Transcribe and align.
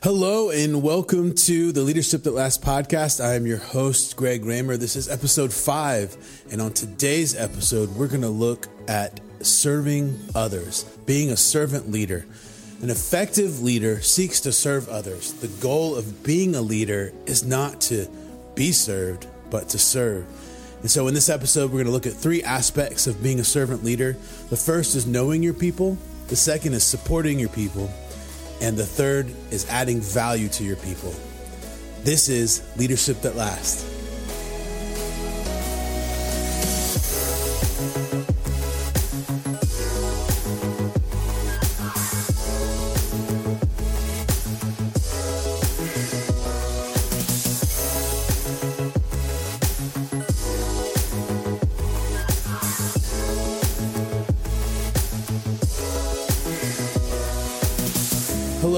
Hello 0.00 0.50
and 0.50 0.80
welcome 0.80 1.34
to 1.34 1.72
the 1.72 1.82
Leadership 1.82 2.22
That 2.22 2.30
Lasts 2.30 2.64
podcast. 2.64 3.22
I 3.22 3.34
am 3.34 3.48
your 3.48 3.58
host, 3.58 4.14
Greg 4.14 4.44
Raymer. 4.44 4.76
This 4.76 4.94
is 4.94 5.08
episode 5.08 5.52
five. 5.52 6.16
And 6.52 6.62
on 6.62 6.72
today's 6.72 7.34
episode, 7.34 7.88
we're 7.96 8.06
going 8.06 8.20
to 8.20 8.28
look 8.28 8.68
at 8.86 9.18
serving 9.40 10.16
others, 10.36 10.84
being 11.04 11.32
a 11.32 11.36
servant 11.36 11.90
leader. 11.90 12.24
An 12.80 12.90
effective 12.90 13.60
leader 13.60 14.00
seeks 14.00 14.38
to 14.42 14.52
serve 14.52 14.88
others. 14.88 15.32
The 15.32 15.48
goal 15.60 15.96
of 15.96 16.22
being 16.22 16.54
a 16.54 16.62
leader 16.62 17.12
is 17.26 17.44
not 17.44 17.80
to 17.82 18.06
be 18.54 18.70
served, 18.70 19.26
but 19.50 19.68
to 19.70 19.80
serve. 19.80 20.26
And 20.80 20.88
so, 20.88 21.08
in 21.08 21.14
this 21.14 21.28
episode, 21.28 21.72
we're 21.72 21.82
going 21.82 21.86
to 21.86 21.90
look 21.90 22.06
at 22.06 22.12
three 22.12 22.44
aspects 22.44 23.08
of 23.08 23.20
being 23.20 23.40
a 23.40 23.44
servant 23.44 23.82
leader. 23.82 24.12
The 24.48 24.56
first 24.56 24.94
is 24.94 25.08
knowing 25.08 25.42
your 25.42 25.54
people, 25.54 25.98
the 26.28 26.36
second 26.36 26.74
is 26.74 26.84
supporting 26.84 27.40
your 27.40 27.48
people, 27.48 27.90
and 28.60 28.76
the 28.76 28.86
third 28.86 29.28
is 29.50 29.68
adding 29.68 30.00
value 30.00 30.48
to 30.48 30.64
your 30.64 30.76
people. 30.76 31.14
This 32.02 32.28
is 32.28 32.62
Leadership 32.76 33.20
That 33.22 33.36
Lasts. 33.36 33.97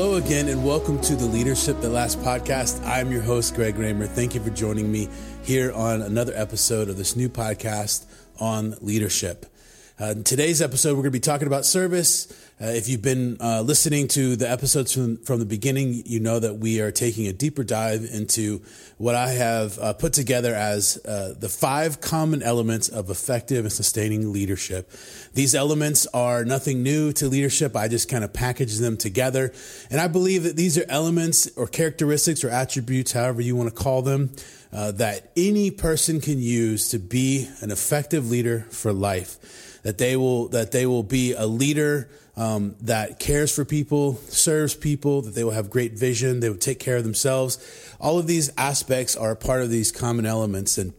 Hello 0.00 0.14
again, 0.14 0.48
and 0.48 0.64
welcome 0.64 0.98
to 1.02 1.14
the 1.14 1.26
Leadership 1.26 1.78
That 1.82 1.90
Lasts 1.90 2.16
podcast. 2.24 2.82
I'm 2.86 3.12
your 3.12 3.20
host, 3.20 3.54
Greg 3.54 3.76
Raymer. 3.76 4.06
Thank 4.06 4.34
you 4.34 4.40
for 4.40 4.48
joining 4.48 4.90
me 4.90 5.10
here 5.42 5.72
on 5.72 6.00
another 6.00 6.32
episode 6.34 6.88
of 6.88 6.96
this 6.96 7.16
new 7.16 7.28
podcast 7.28 8.06
on 8.38 8.76
leadership. 8.80 9.44
Uh, 10.00 10.12
in 10.12 10.24
today's 10.24 10.62
episode, 10.62 10.92
we're 10.92 11.02
going 11.02 11.04
to 11.04 11.10
be 11.10 11.20
talking 11.20 11.46
about 11.46 11.66
service. 11.66 12.26
Uh, 12.58 12.68
if 12.68 12.88
you've 12.88 13.02
been 13.02 13.36
uh, 13.38 13.60
listening 13.60 14.08
to 14.08 14.34
the 14.34 14.50
episodes 14.50 14.94
from, 14.94 15.18
from 15.18 15.40
the 15.40 15.44
beginning, 15.44 16.02
you 16.06 16.18
know 16.18 16.38
that 16.38 16.54
we 16.54 16.80
are 16.80 16.90
taking 16.90 17.26
a 17.26 17.34
deeper 17.34 17.62
dive 17.62 18.08
into 18.10 18.62
what 18.96 19.14
I 19.14 19.28
have 19.28 19.78
uh, 19.78 19.92
put 19.92 20.14
together 20.14 20.54
as 20.54 20.98
uh, 21.04 21.34
the 21.38 21.50
five 21.50 22.00
common 22.00 22.42
elements 22.42 22.88
of 22.88 23.10
effective 23.10 23.66
and 23.66 23.72
sustaining 23.72 24.32
leadership. 24.32 24.90
These 25.34 25.54
elements 25.54 26.06
are 26.14 26.46
nothing 26.46 26.82
new 26.82 27.12
to 27.14 27.28
leadership. 27.28 27.76
I 27.76 27.88
just 27.88 28.08
kind 28.08 28.24
of 28.24 28.32
package 28.32 28.78
them 28.78 28.96
together. 28.96 29.52
And 29.90 30.00
I 30.00 30.08
believe 30.08 30.44
that 30.44 30.56
these 30.56 30.78
are 30.78 30.86
elements 30.88 31.50
or 31.58 31.66
characteristics 31.66 32.42
or 32.42 32.48
attributes, 32.48 33.12
however 33.12 33.42
you 33.42 33.54
want 33.54 33.68
to 33.68 33.74
call 33.74 34.00
them, 34.00 34.30
uh, 34.72 34.92
that 34.92 35.30
any 35.36 35.70
person 35.70 36.20
can 36.20 36.38
use 36.38 36.90
to 36.90 36.98
be 36.98 37.48
an 37.60 37.70
effective 37.70 38.30
leader 38.30 38.66
for 38.70 38.92
life 38.92 39.70
that 39.82 39.98
they 39.98 40.16
will 40.16 40.48
that 40.48 40.72
they 40.72 40.86
will 40.86 41.02
be 41.02 41.32
a 41.32 41.46
leader 41.46 42.08
um, 42.36 42.76
that 42.80 43.18
cares 43.18 43.54
for 43.54 43.64
people, 43.64 44.14
serves 44.28 44.74
people, 44.74 45.22
that 45.22 45.34
they 45.34 45.44
will 45.44 45.50
have 45.52 45.68
great 45.68 45.92
vision, 45.92 46.40
they 46.40 46.48
will 46.48 46.56
take 46.56 46.78
care 46.78 46.96
of 46.96 47.04
themselves. 47.04 47.58
All 48.00 48.18
of 48.18 48.26
these 48.26 48.50
aspects 48.56 49.16
are 49.16 49.34
part 49.34 49.62
of 49.62 49.68
these 49.70 49.92
common 49.92 50.24
elements. 50.24 50.78
And 50.78 50.94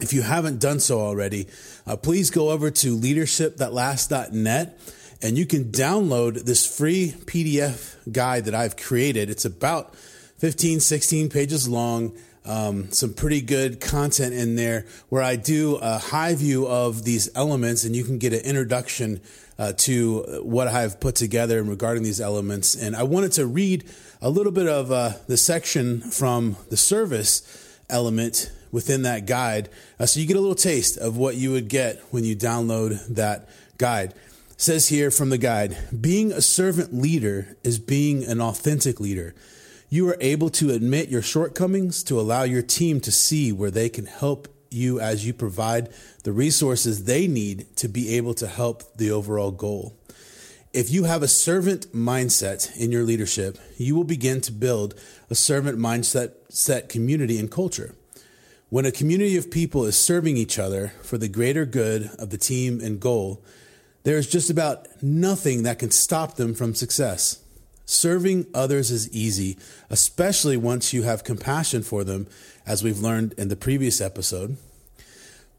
if 0.00 0.12
you 0.12 0.22
haven't 0.22 0.60
done 0.60 0.80
so 0.80 1.00
already, 1.00 1.46
uh, 1.86 1.96
please 1.96 2.30
go 2.30 2.50
over 2.50 2.70
to 2.70 2.96
leadershipthatlasts.net 2.96 4.80
and 5.22 5.38
you 5.38 5.46
can 5.46 5.64
download 5.70 6.44
this 6.44 6.66
free 6.66 7.14
PDF 7.24 7.96
guide 8.10 8.46
that 8.46 8.54
I've 8.54 8.76
created. 8.76 9.30
It's 9.30 9.44
about 9.44 9.94
15, 10.38 10.80
16 10.80 11.28
pages 11.28 11.68
long 11.68 12.16
um, 12.44 12.90
some 12.90 13.14
pretty 13.14 13.40
good 13.40 13.80
content 13.80 14.34
in 14.34 14.56
there 14.56 14.86
where 15.08 15.22
I 15.22 15.36
do 15.36 15.76
a 15.76 15.98
high 15.98 16.34
view 16.34 16.66
of 16.66 17.04
these 17.04 17.28
elements, 17.34 17.84
and 17.84 17.96
you 17.96 18.04
can 18.04 18.18
get 18.18 18.32
an 18.32 18.40
introduction 18.40 19.20
uh, 19.58 19.72
to 19.78 20.40
what 20.42 20.68
I've 20.68 21.00
put 21.00 21.14
together 21.14 21.62
regarding 21.62 22.02
these 22.02 22.20
elements. 22.20 22.74
And 22.74 22.96
I 22.96 23.04
wanted 23.04 23.32
to 23.32 23.46
read 23.46 23.84
a 24.20 24.28
little 24.28 24.52
bit 24.52 24.66
of 24.66 24.90
uh, 24.90 25.12
the 25.26 25.36
section 25.36 26.00
from 26.00 26.56
the 26.70 26.76
service 26.76 27.78
element 27.88 28.50
within 28.72 29.02
that 29.02 29.24
guide 29.26 29.68
uh, 30.00 30.06
so 30.06 30.18
you 30.18 30.26
get 30.26 30.36
a 30.36 30.40
little 30.40 30.54
taste 30.54 30.96
of 30.98 31.16
what 31.16 31.36
you 31.36 31.52
would 31.52 31.68
get 31.68 32.02
when 32.10 32.24
you 32.24 32.34
download 32.34 33.06
that 33.14 33.48
guide. 33.78 34.10
It 34.50 34.60
says 34.60 34.88
here 34.88 35.10
from 35.10 35.30
the 35.30 35.38
guide 35.38 35.76
being 36.00 36.32
a 36.32 36.40
servant 36.40 36.92
leader 36.92 37.56
is 37.62 37.78
being 37.78 38.24
an 38.24 38.40
authentic 38.40 39.00
leader. 39.00 39.34
You 39.94 40.08
are 40.08 40.16
able 40.20 40.50
to 40.50 40.72
admit 40.72 41.08
your 41.08 41.22
shortcomings 41.22 42.02
to 42.02 42.18
allow 42.18 42.42
your 42.42 42.62
team 42.62 43.00
to 43.02 43.12
see 43.12 43.52
where 43.52 43.70
they 43.70 43.88
can 43.88 44.06
help 44.06 44.48
you 44.68 44.98
as 44.98 45.24
you 45.24 45.32
provide 45.32 45.88
the 46.24 46.32
resources 46.32 47.04
they 47.04 47.28
need 47.28 47.76
to 47.76 47.86
be 47.86 48.16
able 48.16 48.34
to 48.34 48.48
help 48.48 48.96
the 48.96 49.12
overall 49.12 49.52
goal. 49.52 49.96
If 50.72 50.90
you 50.90 51.04
have 51.04 51.22
a 51.22 51.28
servant 51.28 51.92
mindset 51.92 52.76
in 52.76 52.90
your 52.90 53.04
leadership, 53.04 53.56
you 53.76 53.94
will 53.94 54.02
begin 54.02 54.40
to 54.40 54.50
build 54.50 54.98
a 55.30 55.36
servant 55.36 55.78
mindset 55.78 56.32
set 56.48 56.88
community 56.88 57.38
and 57.38 57.48
culture. 57.48 57.94
When 58.70 58.86
a 58.86 58.90
community 58.90 59.36
of 59.36 59.48
people 59.48 59.84
is 59.84 59.96
serving 59.96 60.36
each 60.36 60.58
other 60.58 60.88
for 61.04 61.18
the 61.18 61.28
greater 61.28 61.64
good 61.64 62.10
of 62.18 62.30
the 62.30 62.36
team 62.36 62.80
and 62.80 62.98
goal, 62.98 63.44
there 64.02 64.18
is 64.18 64.28
just 64.28 64.50
about 64.50 64.88
nothing 65.00 65.62
that 65.62 65.78
can 65.78 65.92
stop 65.92 66.34
them 66.34 66.52
from 66.52 66.74
success. 66.74 67.43
Serving 67.86 68.46
others 68.54 68.90
is 68.90 69.10
easy, 69.14 69.58
especially 69.90 70.56
once 70.56 70.92
you 70.92 71.02
have 71.02 71.24
compassion 71.24 71.82
for 71.82 72.02
them, 72.02 72.26
as 72.66 72.82
we've 72.82 73.00
learned 73.00 73.34
in 73.34 73.48
the 73.48 73.56
previous 73.56 74.00
episode. 74.00 74.56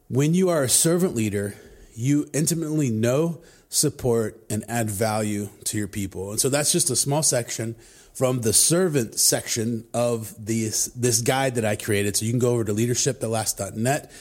When 0.08 0.34
you 0.34 0.50
are 0.50 0.64
a 0.64 0.70
servant 0.70 1.16
leader, 1.16 1.56
you 1.94 2.28
intimately 2.34 2.90
know, 2.90 3.42
support, 3.70 4.44
and 4.50 4.64
add 4.68 4.90
value 4.90 5.50
to 5.66 5.78
your 5.78 5.88
people. 5.88 6.32
And 6.32 6.40
so 6.40 6.50
that's 6.50 6.72
just 6.72 6.90
a 6.90 6.96
small 6.96 7.24
section 7.24 7.76
from 8.14 8.42
the 8.42 8.54
servant 8.54 9.20
section 9.20 9.86
of 9.94 10.34
this, 10.44 10.86
this 10.96 11.22
guide 11.22 11.56
that 11.56 11.66
I 11.66 11.76
created. 11.76 12.16
So 12.16 12.26
you 12.26 12.32
can 12.32 12.40
go 12.40 12.54
over 12.54 12.64
to 12.64 12.74
leadershipthatlasts.net 12.74 14.12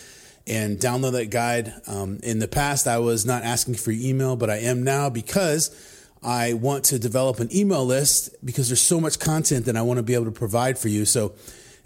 and 0.47 0.79
download 0.79 1.13
that 1.13 1.31
guide. 1.31 1.73
Um, 1.87 2.19
in 2.23 2.39
the 2.39 2.49
past, 2.49 2.87
I 2.87 2.99
was 2.99 3.25
not 3.25 3.45
asking 3.45 3.77
for 3.77 3.93
your 3.93 4.11
email, 4.11 4.37
but 4.37 4.51
I 4.51 4.59
am 4.59 4.83
now 4.83 5.11
because 5.11 5.71
I 6.25 6.55
want 6.55 6.85
to 6.87 6.99
develop 6.99 7.39
an 7.39 7.55
email 7.55 7.85
list 7.85 8.35
because 8.43 8.69
there's 8.69 8.81
so 8.81 8.99
much 8.99 9.19
content 9.19 9.67
that 9.67 9.77
I 9.77 9.83
want 9.83 9.99
to 9.99 10.03
be 10.03 10.15
able 10.15 10.25
to 10.25 10.31
provide 10.31 10.79
for 10.79 10.89
you. 10.89 11.05
So 11.05 11.35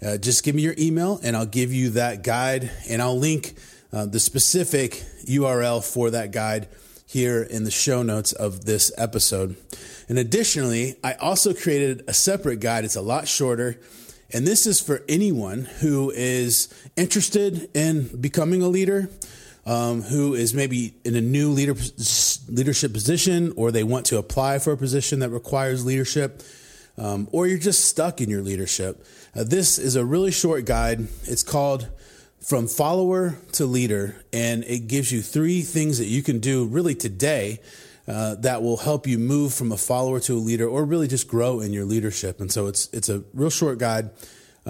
uh, 0.01 0.17
just 0.17 0.45
give 0.45 0.55
me 0.55 0.61
your 0.61 0.75
email 0.77 1.19
and 1.21 1.35
I'll 1.35 1.45
give 1.45 1.73
you 1.73 1.89
that 1.91 2.23
guide 2.23 2.71
and 2.89 3.01
I'll 3.01 3.17
link 3.17 3.55
uh, 3.91 4.05
the 4.05 4.19
specific 4.19 5.03
URL 5.25 5.83
for 5.83 6.11
that 6.11 6.31
guide 6.31 6.69
here 7.05 7.41
in 7.41 7.65
the 7.65 7.71
show 7.71 8.01
notes 8.01 8.31
of 8.31 8.65
this 8.65 8.91
episode. 8.97 9.57
And 10.07 10.17
additionally, 10.17 10.95
I 11.03 11.13
also 11.13 11.53
created 11.53 12.05
a 12.07 12.13
separate 12.13 12.61
guide. 12.61 12.85
It's 12.85 12.95
a 12.95 13.01
lot 13.01 13.27
shorter. 13.27 13.77
And 14.31 14.47
this 14.47 14.65
is 14.65 14.79
for 14.79 15.03
anyone 15.09 15.65
who 15.65 16.11
is 16.11 16.69
interested 16.95 17.69
in 17.75 18.21
becoming 18.21 18.61
a 18.61 18.67
leader 18.67 19.09
um, 19.69 20.01
who 20.01 20.33
is 20.33 20.55
maybe 20.55 20.95
in 21.05 21.15
a 21.15 21.21
new 21.21 21.51
leader, 21.51 21.75
leadership 22.49 22.91
position 22.91 23.53
or 23.55 23.71
they 23.71 23.83
want 23.83 24.07
to 24.07 24.17
apply 24.17 24.57
for 24.57 24.73
a 24.73 24.77
position 24.77 25.19
that 25.19 25.29
requires 25.29 25.85
leadership, 25.85 26.41
um, 26.97 27.29
or 27.31 27.45
you're 27.45 27.59
just 27.59 27.85
stuck 27.85 28.19
in 28.19 28.31
your 28.31 28.41
leadership. 28.41 29.05
Uh, 29.35 29.43
this 29.43 29.77
is 29.77 29.95
a 29.95 30.03
really 30.03 30.31
short 30.31 30.65
guide. 30.65 31.07
It's 31.25 31.43
called 31.43 31.87
From 32.39 32.67
Follower 32.67 33.37
to 33.53 33.67
Leader, 33.67 34.15
and 34.33 34.63
it 34.63 34.87
gives 34.87 35.11
you 35.11 35.21
three 35.21 35.61
things 35.61 35.99
that 35.99 36.07
you 36.07 36.23
can 36.23 36.39
do 36.39 36.65
really 36.65 36.95
today. 36.95 37.61
Uh, 38.07 38.33
that 38.39 38.63
will 38.63 38.77
help 38.77 39.05
you 39.05 39.19
move 39.19 39.53
from 39.53 39.71
a 39.71 39.77
follower 39.77 40.19
to 40.19 40.33
a 40.33 40.41
leader, 40.41 40.67
or 40.67 40.83
really 40.83 41.07
just 41.07 41.27
grow 41.27 41.59
in 41.59 41.71
your 41.71 41.85
leadership. 41.85 42.41
And 42.41 42.51
so 42.51 42.65
it's 42.65 42.89
it's 42.91 43.07
a 43.07 43.23
real 43.35 43.51
short 43.51 43.77
guide 43.77 44.09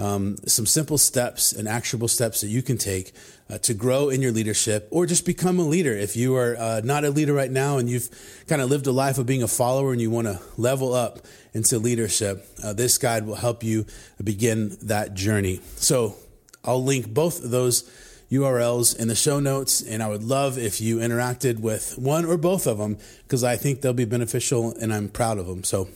um, 0.00 0.36
some 0.46 0.64
simple 0.64 0.96
steps 0.96 1.52
and 1.52 1.68
actionable 1.68 2.08
steps 2.08 2.40
that 2.40 2.48
you 2.48 2.62
can 2.62 2.78
take 2.78 3.12
uh, 3.50 3.58
to 3.58 3.74
grow 3.74 4.08
in 4.08 4.22
your 4.22 4.32
leadership 4.32 4.88
or 4.90 5.04
just 5.04 5.26
become 5.26 5.58
a 5.58 5.62
leader. 5.62 5.92
If 5.92 6.16
you 6.16 6.36
are 6.36 6.56
uh, 6.56 6.80
not 6.82 7.04
a 7.04 7.10
leader 7.10 7.34
right 7.34 7.50
now 7.50 7.76
and 7.76 7.88
you've 7.88 8.08
kind 8.48 8.62
of 8.62 8.70
lived 8.70 8.86
a 8.86 8.92
life 8.92 9.18
of 9.18 9.26
being 9.26 9.42
a 9.42 9.48
follower 9.48 9.92
and 9.92 10.00
you 10.00 10.10
want 10.10 10.26
to 10.26 10.40
level 10.56 10.94
up 10.94 11.18
into 11.52 11.78
leadership, 11.78 12.46
uh, 12.64 12.72
this 12.72 12.96
guide 12.96 13.26
will 13.26 13.34
help 13.34 13.62
you 13.62 13.84
begin 14.22 14.76
that 14.82 15.12
journey. 15.12 15.60
So 15.76 16.16
I'll 16.64 16.82
link 16.82 17.12
both 17.12 17.44
of 17.44 17.50
those 17.50 17.82
URLs 18.30 18.98
in 18.98 19.08
the 19.08 19.14
show 19.14 19.40
notes, 19.40 19.82
and 19.82 20.02
I 20.02 20.08
would 20.08 20.22
love 20.22 20.56
if 20.56 20.80
you 20.80 20.98
interacted 20.98 21.58
with 21.58 21.98
one 21.98 22.24
or 22.24 22.38
both 22.38 22.66
of 22.66 22.78
them 22.78 22.96
because 23.24 23.44
I 23.44 23.56
think 23.56 23.82
they'll 23.82 23.92
be 23.92 24.04
beneficial 24.04 24.72
and 24.80 24.94
I'm 24.94 25.08
proud 25.08 25.38
of 25.38 25.46
them. 25.46 25.64
So, 25.64 25.88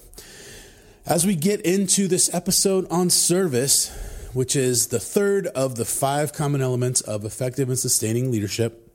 as 1.07 1.27
we 1.27 1.37
get 1.37 1.61
into 1.61 2.09
this 2.09 2.33
episode 2.35 2.87
on 2.91 3.11
service, 3.11 3.91
which 4.33 4.57
is 4.57 4.87
the 4.87 4.99
third 4.99 5.47
of 5.49 5.77
the 5.77 5.85
five 5.85 6.33
common 6.33 6.63
elements 6.63 7.03
of 7.03 7.25
effective 7.25 7.69
and 7.69 7.79
sustaining 7.79 8.33
leadership, 8.33 8.91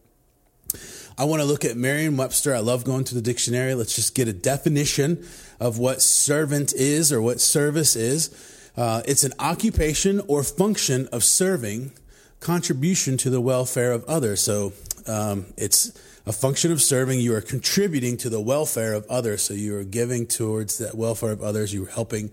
I 1.20 1.26
want 1.26 1.42
to 1.42 1.46
look 1.46 1.66
at 1.66 1.78
Merriam 1.78 2.18
Webster. 2.18 2.56
I 2.56 2.60
love 2.60 2.84
going 2.84 3.04
to 3.06 3.16
the 3.16 3.22
dictionary. 3.22 3.76
Let's 3.76 3.96
just 3.96 4.16
get 4.16 4.28
a 4.28 4.34
definition 4.34 5.24
of 5.60 5.78
what 5.78 6.02
servant 6.02 6.74
is 6.74 7.12
or 7.12 7.22
what 7.22 7.40
service 7.42 7.96
is. 7.96 8.72
Uh, 8.76 9.04
it's 9.06 9.24
an 9.24 9.34
occupation 9.38 10.22
or 10.28 10.42
function 10.44 11.08
of 11.12 11.24
serving, 11.24 11.92
contribution 12.40 13.18
to 13.18 13.30
the 13.30 13.42
welfare 13.42 13.92
of 13.92 14.04
others. 14.06 14.42
So 14.42 14.74
um, 15.06 15.46
it's 15.58 15.92
a 16.30 16.32
function 16.32 16.72
of 16.72 16.80
serving. 16.80 17.20
You 17.20 17.34
are 17.34 17.42
contributing 17.42 18.16
to 18.18 18.30
the 18.30 18.40
welfare 18.40 18.94
of 18.94 19.04
others. 19.10 19.42
So 19.42 19.56
you 19.56 19.76
are 19.78 19.84
giving 19.84 20.28
towards 20.28 20.78
that 20.78 20.94
welfare 20.94 21.32
of 21.32 21.42
others. 21.42 21.74
You 21.74 21.86
are 21.86 21.90
helping 21.90 22.30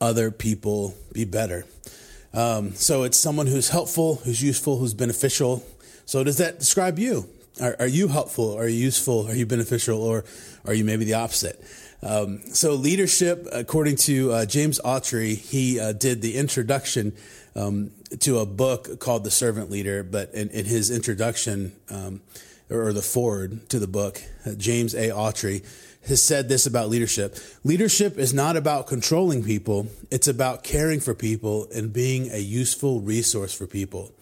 other 0.00 0.30
people 0.30 0.94
be 1.12 1.26
better. 1.26 1.66
Um, 2.32 2.72
so 2.72 3.02
it's 3.02 3.18
someone 3.18 3.48
who's 3.48 3.68
helpful, 3.68 4.14
who's 4.24 4.42
useful, 4.42 4.78
who's 4.78 4.94
beneficial. 4.94 5.62
So 6.06 6.24
does 6.24 6.38
that 6.38 6.58
describe 6.58 6.98
you? 6.98 7.28
Are, 7.60 7.76
are 7.80 7.86
you 7.86 8.08
helpful? 8.08 8.56
Are 8.56 8.66
you 8.66 8.78
useful? 8.78 9.28
Are 9.28 9.34
you 9.34 9.44
beneficial? 9.44 10.02
Or 10.02 10.24
are 10.64 10.72
you 10.72 10.82
maybe 10.82 11.04
the 11.04 11.14
opposite? 11.14 11.62
Um, 12.02 12.40
so 12.54 12.72
leadership, 12.72 13.46
according 13.52 13.96
to 13.96 14.32
uh, 14.32 14.46
James 14.46 14.80
Autry, 14.86 15.36
he 15.36 15.78
uh, 15.78 15.92
did 15.92 16.22
the 16.22 16.36
introduction 16.36 17.12
um, 17.54 17.90
to 18.20 18.38
a 18.38 18.46
book 18.46 19.00
called 19.00 19.24
The 19.24 19.30
Servant 19.30 19.70
Leader. 19.70 20.02
But 20.02 20.32
in, 20.32 20.48
in 20.48 20.64
his 20.64 20.90
introduction, 20.90 21.72
um, 21.90 22.22
or 22.72 22.92
the 22.92 23.02
foreword 23.02 23.68
to 23.68 23.78
the 23.78 23.86
book, 23.86 24.22
uh, 24.46 24.52
James 24.56 24.94
A. 24.94 25.10
Autry 25.10 25.64
has 26.06 26.22
said 26.22 26.48
this 26.48 26.66
about 26.66 26.88
leadership. 26.88 27.36
Leadership 27.62 28.18
is 28.18 28.34
not 28.34 28.56
about 28.56 28.86
controlling 28.86 29.44
people, 29.44 29.86
it's 30.10 30.28
about 30.28 30.64
caring 30.64 31.00
for 31.00 31.14
people 31.14 31.68
and 31.74 31.92
being 31.92 32.30
a 32.30 32.38
useful 32.38 33.00
resource 33.00 33.54
for 33.54 33.66
people. 33.66 34.12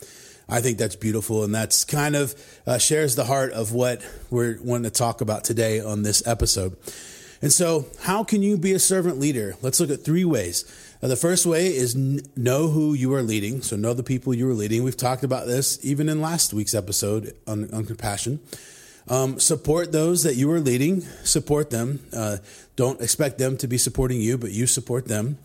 I 0.49 0.61
think 0.61 0.79
that's 0.79 0.97
beautiful, 0.97 1.45
and 1.45 1.55
that's 1.55 1.85
kind 1.85 2.17
of 2.17 2.35
uh, 2.67 2.79
shares 2.79 3.15
the 3.15 3.25
heart 3.25 3.53
of 3.53 3.73
what 3.73 4.03
we're 4.31 4.59
wanting 4.61 4.91
to 4.91 4.91
talk 4.91 5.21
about 5.21 5.45
today 5.45 5.81
on 5.81 6.03
this 6.03 6.27
episode. 6.27 6.77
And 7.41 7.53
so, 7.53 7.87
how 8.01 8.25
can 8.25 8.43
you 8.43 8.59
be 8.59 8.73
a 8.73 8.79
servant 8.81 9.19
leader? 9.19 9.55
Let's 9.63 9.79
look 9.81 9.91
at 9.91 10.05
three 10.05 10.25
ways. 10.25 10.65
The 11.01 11.17
first 11.17 11.47
way 11.47 11.69
is 11.69 11.97
know 11.97 12.69
who 12.69 12.93
you 12.93 13.15
are 13.15 13.23
leading. 13.23 13.63
So, 13.63 13.75
know 13.75 13.95
the 13.95 14.03
people 14.03 14.35
you 14.35 14.49
are 14.51 14.55
leading. 14.55 14.83
We've 14.83 14.97
talked 14.97 15.25
about 15.25 15.47
this 15.47 15.83
even 15.83 16.11
in 16.11 16.21
last 16.21 16.53
week's 16.53 16.75
episode 16.75 17.35
on, 17.47 17.73
on 17.73 17.87
compassion. 17.87 18.41
Um, 19.09 19.41
support 19.41 19.93
those 19.93 20.25
that 20.25 20.37
you 20.37 20.51
are 20.53 20.61
leading. 20.61 21.01
Support 21.25 21.71
them. 21.71 22.01
Uh, 22.15 22.37
don't 22.77 23.01
expect 23.01 23.39
them 23.39 23.57
to 23.57 23.67
be 23.67 23.79
supporting 23.79 24.21
you, 24.21 24.37
but 24.37 24.53
you 24.53 24.67
support 24.67 25.07
them. 25.09 25.39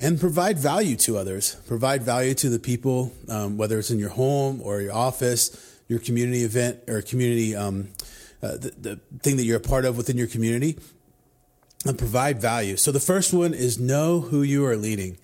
And 0.00 0.18
provide 0.18 0.58
value 0.58 0.96
to 0.96 1.18
others. 1.18 1.56
Provide 1.66 2.02
value 2.02 2.34
to 2.34 2.48
the 2.48 2.58
people, 2.58 3.12
um, 3.28 3.58
whether 3.58 3.78
it's 3.78 3.90
in 3.90 3.98
your 3.98 4.10
home 4.10 4.60
or 4.62 4.80
your 4.80 4.94
office, 4.94 5.78
your 5.88 5.98
community 5.98 6.42
event, 6.42 6.80
or 6.88 7.02
community 7.02 7.54
um, 7.54 7.88
uh, 8.42 8.52
the, 8.52 8.72
the 8.80 8.96
thing 9.20 9.36
that 9.36 9.44
you're 9.44 9.58
a 9.58 9.60
part 9.60 9.84
of 9.84 9.96
within 9.96 10.16
your 10.16 10.26
community. 10.26 10.78
And 11.84 11.98
provide 11.98 12.40
value. 12.40 12.76
So 12.76 12.92
the 12.92 13.00
first 13.00 13.32
one 13.32 13.54
is 13.54 13.78
know 13.78 14.20
who 14.20 14.42
you 14.42 14.64
are 14.66 14.76
leading. 14.76 15.18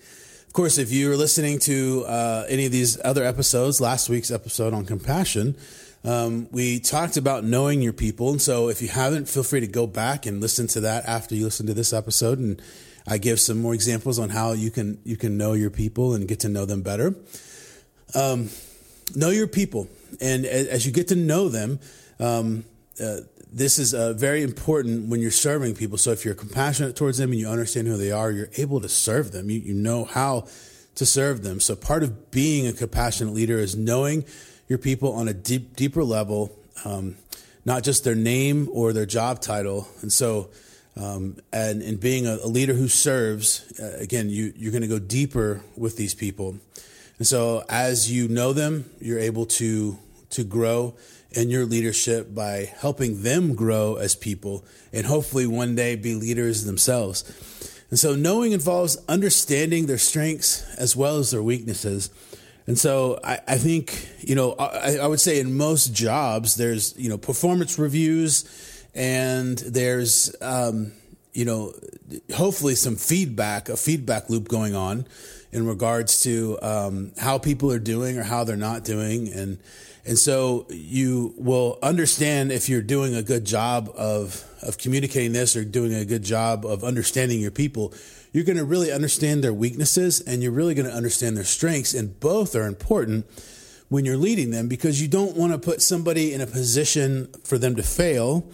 Of 0.45 0.53
course, 0.53 0.77
if 0.77 0.91
you 0.91 1.09
are 1.11 1.15
listening 1.15 1.59
to 1.59 2.03
uh, 2.05 2.45
any 2.49 2.65
of 2.65 2.71
these 2.71 2.99
other 3.05 3.23
episodes, 3.23 3.79
last 3.79 4.09
week's 4.09 4.29
episode 4.29 4.73
on 4.73 4.85
compassion, 4.85 5.55
um, 6.03 6.49
we 6.51 6.79
talked 6.79 7.15
about 7.15 7.43
knowing 7.43 7.81
your 7.81 7.93
people. 7.93 8.31
And 8.31 8.41
so 8.41 8.67
if 8.67 8.81
you 8.81 8.89
haven't, 8.89 9.29
feel 9.29 9.43
free 9.43 9.61
to 9.61 9.67
go 9.67 9.87
back 9.87 10.25
and 10.25 10.41
listen 10.41 10.67
to 10.67 10.81
that 10.81 11.05
after 11.05 11.33
you 11.33 11.45
listen 11.45 11.65
to 11.67 11.73
this 11.73 11.93
episode. 11.93 12.39
And 12.39 12.61
I 13.07 13.19
give 13.19 13.39
some 13.39 13.61
more 13.61 13.73
examples 13.73 14.19
on 14.19 14.29
how 14.29 14.51
you 14.51 14.71
can, 14.71 14.99
you 15.05 15.15
can 15.17 15.37
know 15.37 15.53
your 15.53 15.69
people 15.69 16.13
and 16.13 16.27
get 16.27 16.41
to 16.41 16.49
know 16.49 16.65
them 16.65 16.81
better. 16.81 17.15
Um, 18.15 18.49
know 19.15 19.29
your 19.29 19.47
people. 19.47 19.87
And 20.19 20.45
as 20.45 20.85
you 20.85 20.91
get 20.91 21.07
to 21.09 21.15
know 21.15 21.47
them, 21.47 21.79
um, 22.19 22.65
uh, 23.01 23.19
this 23.51 23.79
is 23.79 23.93
uh, 23.93 24.13
very 24.13 24.43
important 24.43 25.09
when 25.09 25.21
you're 25.21 25.31
serving 25.31 25.75
people. 25.75 25.97
So 25.97 26.11
if 26.11 26.23
you're 26.23 26.35
compassionate 26.35 26.95
towards 26.95 27.17
them 27.17 27.31
and 27.31 27.39
you 27.39 27.47
understand 27.47 27.87
who 27.87 27.97
they 27.97 28.11
are, 28.11 28.31
you're 28.31 28.49
able 28.57 28.79
to 28.81 28.89
serve 28.89 29.31
them. 29.31 29.49
You, 29.49 29.59
you 29.59 29.73
know 29.73 30.05
how 30.05 30.47
to 30.95 31.05
serve 31.05 31.43
them. 31.43 31.59
So 31.59 31.75
part 31.75 32.03
of 32.03 32.31
being 32.31 32.67
a 32.67 32.73
compassionate 32.73 33.33
leader 33.33 33.57
is 33.57 33.75
knowing 33.75 34.25
your 34.67 34.77
people 34.77 35.13
on 35.13 35.27
a 35.27 35.33
deep, 35.33 35.75
deeper 35.75 36.03
level, 36.03 36.55
um, 36.85 37.15
not 37.65 37.83
just 37.83 38.03
their 38.03 38.15
name 38.15 38.69
or 38.71 38.93
their 38.93 39.05
job 39.05 39.41
title. 39.41 39.87
And 40.01 40.13
so, 40.13 40.49
um, 40.95 41.37
and 41.51 41.81
in 41.81 41.97
being 41.97 42.27
a, 42.27 42.35
a, 42.35 42.47
leader 42.47 42.73
who 42.73 42.87
serves, 42.87 43.71
uh, 43.79 43.97
again, 43.99 44.29
you, 44.29 44.53
you're 44.55 44.71
going 44.71 44.81
to 44.81 44.87
go 44.87 44.99
deeper 44.99 45.63
with 45.77 45.95
these 45.95 46.13
people. 46.13 46.57
And 47.17 47.25
so, 47.27 47.63
as 47.69 48.11
you 48.11 48.27
know 48.27 48.53
them, 48.53 48.89
you're 48.99 49.19
able 49.19 49.45
to 49.45 49.97
to 50.31 50.43
grow 50.43 50.95
in 51.31 51.49
your 51.49 51.65
leadership 51.65 52.33
by 52.33 52.71
helping 52.79 53.23
them 53.23 53.55
grow 53.55 53.95
as 53.95 54.15
people, 54.15 54.65
and 54.91 55.05
hopefully 55.05 55.45
one 55.45 55.75
day 55.75 55.95
be 55.95 56.15
leaders 56.15 56.65
themselves. 56.65 57.23
And 57.89 57.99
so, 57.99 58.15
knowing 58.15 58.51
involves 58.51 58.97
understanding 59.07 59.85
their 59.85 59.97
strengths 59.97 60.63
as 60.75 60.95
well 60.95 61.17
as 61.17 61.31
their 61.31 61.43
weaknesses. 61.43 62.09
And 62.67 62.77
so 62.77 63.19
I, 63.23 63.39
I 63.47 63.57
think, 63.57 64.07
you 64.19 64.35
know, 64.35 64.51
I, 64.53 64.97
I, 64.97 65.07
would 65.07 65.19
say 65.19 65.39
in 65.39 65.57
most 65.57 65.91
jobs, 65.91 66.55
there's, 66.55 66.95
you 66.99 67.09
know, 67.09 67.17
performance 67.17 67.79
reviews 67.79 68.45
and 68.93 69.57
there's, 69.57 70.35
um, 70.39 70.91
you 71.33 71.45
know, 71.45 71.73
hopefully 72.35 72.75
some 72.75 72.95
feedback, 72.95 73.69
a 73.69 73.75
feedback 73.75 74.29
loop 74.29 74.47
going 74.47 74.75
on 74.75 75.07
in 75.51 75.65
regards 75.65 76.21
to 76.21 76.59
um, 76.61 77.11
how 77.17 77.39
people 77.39 77.71
are 77.71 77.79
doing 77.79 78.19
or 78.19 78.23
how 78.23 78.43
they're 78.43 78.55
not 78.55 78.83
doing. 78.83 79.33
And, 79.33 79.57
and 80.09 80.19
so 80.19 80.65
you 80.69 81.33
will 81.37 81.79
understand 81.81 82.51
if 82.51 82.67
you're 82.67 82.81
doing 82.81 83.15
a 83.15 83.23
good 83.23 83.45
job 83.45 83.89
of, 83.95 84.43
of 84.61 84.77
communicating 84.77 85.31
this 85.31 85.55
or 85.55 85.63
doing 85.63 85.93
a 85.93 86.03
good 86.03 86.23
job 86.23 86.65
of 86.65 86.83
understanding 86.83 87.39
your 87.39 87.51
people 87.51 87.93
you're 88.31 88.43
going 88.43 88.57
to 88.57 88.65
really 88.65 88.91
understand 88.91 89.43
their 89.43 89.53
weaknesses 89.53 90.21
and 90.21 90.43
you're 90.43 90.51
really 90.51 90.73
going 90.73 90.87
to 90.87 90.93
understand 90.93 91.35
their 91.35 91.43
strengths. 91.43 91.93
And 91.93 92.19
both 92.19 92.55
are 92.55 92.67
important 92.67 93.25
when 93.89 94.05
you're 94.05 94.17
leading 94.17 94.51
them 94.51 94.67
because 94.67 95.01
you 95.01 95.07
don't 95.07 95.35
want 95.35 95.51
to 95.51 95.57
put 95.57 95.81
somebody 95.81 96.33
in 96.33 96.41
a 96.41 96.47
position 96.47 97.31
for 97.43 97.57
them 97.57 97.75
to 97.75 97.83
fail 97.83 98.49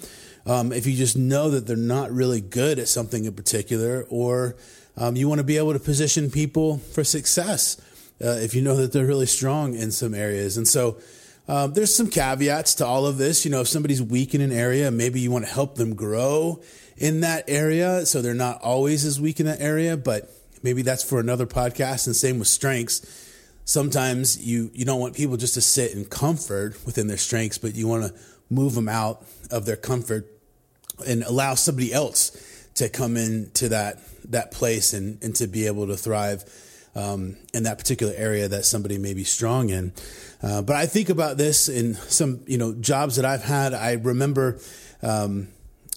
um, 0.46 0.72
if 0.72 0.86
you 0.86 0.96
just 0.96 1.18
know 1.18 1.50
that 1.50 1.66
they're 1.66 1.76
not 1.76 2.12
really 2.12 2.40
good 2.40 2.78
at 2.78 2.88
something 2.88 3.26
in 3.26 3.34
particular, 3.34 4.06
or 4.10 4.56
um, 4.96 5.16
you 5.16 5.28
want 5.28 5.40
to 5.40 5.44
be 5.44 5.58
able 5.58 5.74
to 5.74 5.80
position 5.80 6.30
people 6.30 6.78
for 6.78 7.04
success 7.04 7.82
uh, 8.24 8.38
if 8.40 8.54
you 8.54 8.62
know 8.62 8.76
that 8.76 8.94
they're 8.94 9.08
really 9.08 9.26
strong 9.26 9.74
in 9.74 9.90
some 9.90 10.14
areas. 10.14 10.56
And 10.56 10.68
so, 10.68 10.98
um, 11.48 11.74
there's 11.74 11.96
some 11.96 12.10
caveats 12.10 12.76
to 12.76 12.86
all 12.86 13.06
of 13.06 13.18
this. 13.18 13.46
You 13.46 13.52
know, 13.52 13.62
if 13.62 13.68
somebody's 13.68 14.02
weak 14.02 14.34
in 14.34 14.42
an 14.42 14.52
area, 14.52 14.90
maybe 14.92 15.20
you 15.20 15.32
want 15.32 15.46
to 15.46 15.52
help 15.52 15.76
them 15.76 15.96
grow 15.96 16.62
in 16.98 17.22
that 17.22 17.46
area. 17.48 18.06
So 18.06 18.22
they're 18.22 18.34
not 18.34 18.62
always 18.62 19.06
as 19.06 19.22
weak 19.22 19.40
in 19.40 19.46
that 19.46 19.62
area, 19.62 19.96
but 19.98 20.30
maybe 20.64 20.82
that's 20.82 21.04
for 21.04 21.20
another 21.20 21.46
podcast. 21.46 22.08
And 22.08 22.16
same 22.16 22.40
with 22.40 22.48
strengths. 22.48 23.24
Sometimes 23.66 24.44
you, 24.46 24.72
you 24.74 24.86
don't 24.86 25.00
want 25.00 25.16
people 25.16 25.38
just 25.38 25.56
to 25.56 25.62
sit 25.62 25.92
in 25.94 26.06
comfort 26.06 26.78
within 26.86 27.08
their 27.08 27.18
strengths, 27.18 27.58
but 27.58 27.76
you 27.76 27.88
want 27.88 28.04
to 28.04 28.20
move 28.50 28.76
them 28.76 28.90
out 28.90 29.24
of 29.52 29.66
their 29.66 29.76
comfort 29.76 30.28
and 31.08 31.24
allow 31.24 31.56
somebody 31.56 31.94
else 31.94 32.32
to 32.76 32.90
come 32.90 33.18
into 33.18 33.70
that, 33.70 34.00
that 34.30 34.52
place 34.52 34.94
and, 34.94 35.24
and 35.24 35.36
to 35.36 35.48
be 35.48 35.68
able 35.68 35.88
to 35.88 35.98
thrive 35.98 36.44
um, 36.96 37.38
in 37.54 37.64
that 37.64 37.78
particular 37.78 38.14
area 38.16 38.48
that 38.48 38.66
somebody 38.66 38.98
may 38.98 39.14
be 39.14 39.24
strong 39.24 39.70
in. 39.70 39.94
Uh, 40.42 40.62
but 40.62 40.76
I 40.76 40.86
think 40.86 41.10
about 41.10 41.38
this 41.38 41.70
in 41.70 41.96
some, 41.96 42.42
you 42.48 42.58
know, 42.58 42.74
jobs 42.74 43.18
that 43.18 43.26
I've 43.26 43.44
had. 43.44 43.74
I 43.74 43.94
remember, 43.94 44.60
um, 45.02 45.50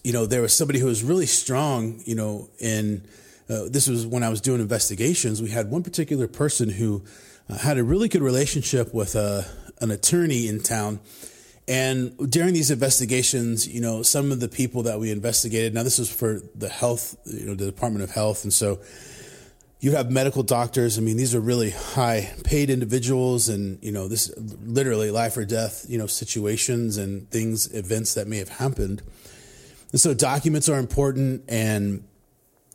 you 0.02 0.12
know, 0.12 0.26
there 0.26 0.42
was 0.42 0.52
somebody 0.52 0.78
who 0.78 0.86
was 0.86 1.02
really 1.02 1.26
strong, 1.26 2.02
you 2.04 2.14
know, 2.14 2.48
in 2.58 3.06
uh, 3.48 3.64
this 3.68 3.88
was 3.88 4.06
when 4.06 4.22
I 4.22 4.28
was 4.28 4.40
doing 4.40 4.60
investigations. 4.60 5.40
We 5.40 5.50
had 5.50 5.70
one 5.70 5.82
particular 5.82 6.28
person 6.28 6.68
who 6.68 7.02
uh, 7.48 7.56
had 7.56 7.78
a 7.78 7.84
really 7.84 8.08
good 8.08 8.22
relationship 8.22 8.92
with 8.92 9.14
a, 9.14 9.20
uh, 9.20 9.42
an 9.80 9.90
attorney 9.90 10.48
in 10.48 10.60
town. 10.60 11.00
And 11.66 12.30
during 12.30 12.54
these 12.54 12.70
investigations, 12.70 13.68
you 13.68 13.80
know, 13.80 14.02
some 14.02 14.32
of 14.32 14.40
the 14.40 14.48
people 14.48 14.84
that 14.84 14.98
we 14.98 15.10
investigated, 15.10 15.74
now 15.74 15.82
this 15.82 15.98
was 15.98 16.10
for 16.10 16.40
the 16.54 16.68
health, 16.68 17.16
you 17.26 17.46
know, 17.46 17.54
the 17.54 17.66
Department 17.66 18.02
of 18.02 18.10
Health. 18.10 18.44
And 18.44 18.52
so 18.52 18.80
you 19.80 19.92
have 19.92 20.10
medical 20.10 20.42
doctors. 20.42 20.98
I 20.98 21.02
mean, 21.02 21.16
these 21.16 21.34
are 21.34 21.40
really 21.40 21.70
high 21.70 22.32
paid 22.42 22.68
individuals 22.68 23.48
and, 23.48 23.82
you 23.82 23.92
know, 23.92 24.08
this 24.08 24.32
literally 24.36 25.10
life 25.10 25.36
or 25.36 25.44
death, 25.44 25.86
you 25.88 25.98
know, 25.98 26.06
situations 26.06 26.96
and 26.96 27.30
things, 27.30 27.72
events 27.72 28.14
that 28.14 28.26
may 28.26 28.38
have 28.38 28.48
happened. 28.48 29.02
And 29.92 30.00
so 30.00 30.14
documents 30.14 30.68
are 30.68 30.78
important 30.78 31.44
and, 31.48 32.04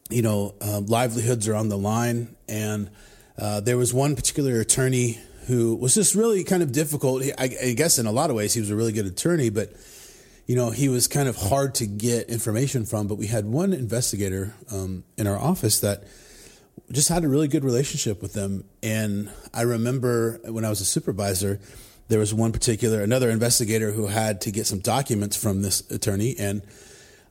you 0.09 0.21
know, 0.21 0.55
uh, 0.61 0.79
livelihoods 0.79 1.47
are 1.47 1.55
on 1.55 1.67
the 1.67 1.77
line. 1.77 2.35
And 2.47 2.89
uh, 3.37 3.59
there 3.59 3.77
was 3.77 3.93
one 3.93 4.15
particular 4.15 4.61
attorney 4.61 5.19
who 5.47 5.75
was 5.75 5.95
just 5.95 6.15
really 6.15 6.45
kind 6.45 6.63
of 6.63 6.71
difficult. 6.71 7.23
I, 7.37 7.49
I, 7.61 7.73
guess 7.73 7.99
in 7.99 8.05
a 8.05 8.13
lot 8.13 8.29
of 8.29 8.37
ways 8.37 8.53
he 8.53 8.61
was 8.61 8.69
a 8.69 8.77
really 8.77 8.93
good 8.93 9.05
attorney, 9.05 9.49
but, 9.49 9.73
you 10.47 10.55
know, 10.55 10.69
he 10.69 10.87
was 10.87 11.09
kind 11.09 11.27
of 11.27 11.35
hard 11.35 11.75
to 11.75 11.85
get 11.85 12.29
information 12.29 12.85
from. 12.85 13.07
But 13.07 13.15
we 13.15 13.27
had 13.27 13.45
one 13.45 13.73
investigator 13.73 14.55
um, 14.71 15.03
in 15.17 15.27
our 15.27 15.37
office 15.37 15.81
that 15.81 16.05
just 16.91 17.09
had 17.09 17.23
a 17.23 17.27
really 17.27 17.47
good 17.47 17.63
relationship 17.63 18.21
with 18.21 18.33
them. 18.33 18.65
And 18.81 19.31
I 19.53 19.63
remember 19.63 20.39
when 20.45 20.65
I 20.65 20.69
was 20.69 20.81
a 20.81 20.85
supervisor, 20.85 21.59
there 22.09 22.19
was 22.19 22.33
one 22.33 22.51
particular 22.51 23.01
another 23.01 23.29
investigator 23.29 23.91
who 23.91 24.07
had 24.07 24.41
to 24.41 24.51
get 24.51 24.67
some 24.67 24.79
documents 24.79 25.35
from 25.35 25.61
this 25.61 25.89
attorney, 25.89 26.35
and 26.37 26.61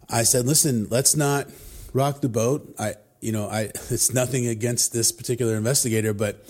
I 0.09 0.23
said, 0.25 0.47
"Listen, 0.47 0.89
let's 0.91 1.15
not 1.15 1.49
rock 1.93 2.21
the 2.21 2.29
boat. 2.29 2.75
I, 2.79 2.95
you 3.21 3.33
know, 3.33 3.49
I 3.49 3.61
it's 3.91 4.13
nothing 4.13 4.47
against 4.47 4.93
this 4.93 5.13
particular 5.13 5.57
investigator, 5.57 6.13
but." 6.15 6.45